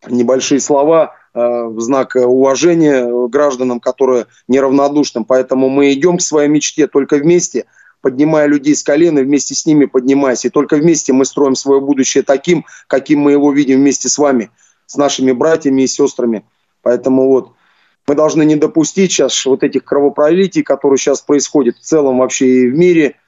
небольшие 0.06 0.61
слова 0.61 1.14
э, 1.34 1.40
в 1.40 1.80
знак 1.80 2.14
уважения 2.14 3.28
гражданам, 3.28 3.80
которые 3.80 4.26
неравнодушным. 4.46 5.24
Поэтому 5.24 5.68
мы 5.68 5.92
идем 5.92 6.18
к 6.18 6.22
своей 6.22 6.48
мечте 6.48 6.87
только 6.87 7.16
вместе, 7.16 7.66
поднимая 8.00 8.46
людей 8.46 8.74
с 8.74 8.82
колен 8.82 9.18
и 9.18 9.22
вместе 9.22 9.54
с 9.54 9.66
ними 9.66 9.87
поднимаясь. 9.87 10.44
И 10.44 10.50
только 10.50 10.76
вместе 10.76 11.12
мы 11.12 11.24
строим 11.24 11.54
свое 11.54 11.80
будущее 11.80 12.22
таким, 12.22 12.64
каким 12.87 13.20
мы 13.20 13.32
его 13.32 13.52
видим 13.52 13.78
вместе 13.78 14.08
с 14.08 14.18
вами, 14.18 14.50
с 14.87 14.96
нашими 14.96 15.32
братьями 15.32 15.82
и 15.82 15.87
сестрами. 15.87 16.44
Поэтому 16.82 17.28
вот 17.28 17.52
мы 18.06 18.14
должны 18.14 18.44
не 18.44 18.56
допустить 18.56 19.12
сейчас 19.12 19.44
вот 19.44 19.62
этих 19.62 19.84
кровопролитий, 19.84 20.62
которые 20.62 20.98
сейчас 20.98 21.20
происходят 21.20 21.76
в 21.76 21.82
целом 21.82 22.18
вообще 22.18 22.46
и 22.46 22.70
в 22.70 22.74
мире– 22.74 23.16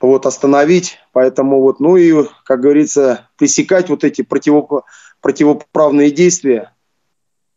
вот, 0.00 0.26
остановить. 0.26 0.98
Поэтому 1.12 1.60
вот, 1.60 1.80
ну 1.80 1.96
и, 1.96 2.12
как 2.44 2.60
говорится, 2.60 3.28
пресекать 3.36 3.88
вот 3.88 4.04
эти 4.04 4.22
противоп... 4.22 4.84
противоправные 5.26 6.12
действия 6.12 6.70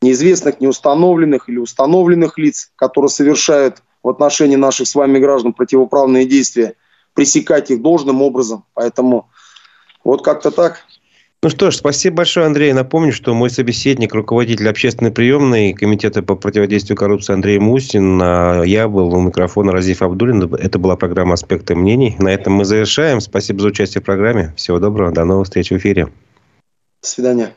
неизвестных, 0.02 0.60
неустановленных 0.60 1.50
или 1.50 1.60
установленных 1.60 2.40
лиц, 2.40 2.72
которые 2.76 3.10
совершают 3.10 3.84
в 4.02 4.10
отношении 4.10 4.56
наших 4.56 4.88
с 4.88 4.96
вами 4.96 5.20
граждан 5.20 5.54
противоправные 5.54 6.26
действия, 6.26 6.74
пресекать 7.14 7.70
их 7.70 7.84
должным 7.84 8.24
образом. 8.24 8.64
Поэтому 8.74 9.30
вот 10.04 10.24
как-то 10.24 10.50
так. 10.50 10.80
Ну 11.44 11.52
что 11.52 11.70
ж, 11.70 11.76
спасибо 11.76 12.18
большое, 12.18 12.48
Андрей. 12.48 12.74
Напомню, 12.74 13.14
что 13.14 13.36
мой 13.36 13.52
собеседник, 13.52 14.16
руководитель 14.16 14.68
общественной 14.68 15.12
приемной 15.12 15.74
Комитета 15.74 16.24
по 16.24 16.36
противодействию 16.36 16.98
коррупции 16.98 17.34
Андрей 17.34 17.60
Мусин. 17.60 18.20
А 18.20 18.64
я 18.64 18.88
был 18.88 19.14
у 19.14 19.22
микрофона 19.22 19.74
Разиф 19.74 20.02
Абдулин. 20.02 20.52
Это 20.56 20.80
была 20.80 20.96
программа 20.96 21.36
«Аспекты 21.36 21.76
мнений». 21.76 22.16
На 22.18 22.30
этом 22.30 22.54
мы 22.54 22.66
завершаем. 22.66 23.22
Спасибо 23.22 23.60
за 23.62 23.68
участие 23.68 24.02
в 24.02 24.06
программе. 24.06 24.56
Всего 24.58 24.80
доброго. 24.80 25.12
До 25.12 25.24
новых 25.24 25.46
встреч 25.46 25.70
в 25.70 25.78
эфире. 25.78 26.08
До 27.02 27.08
свидания. 27.08 27.56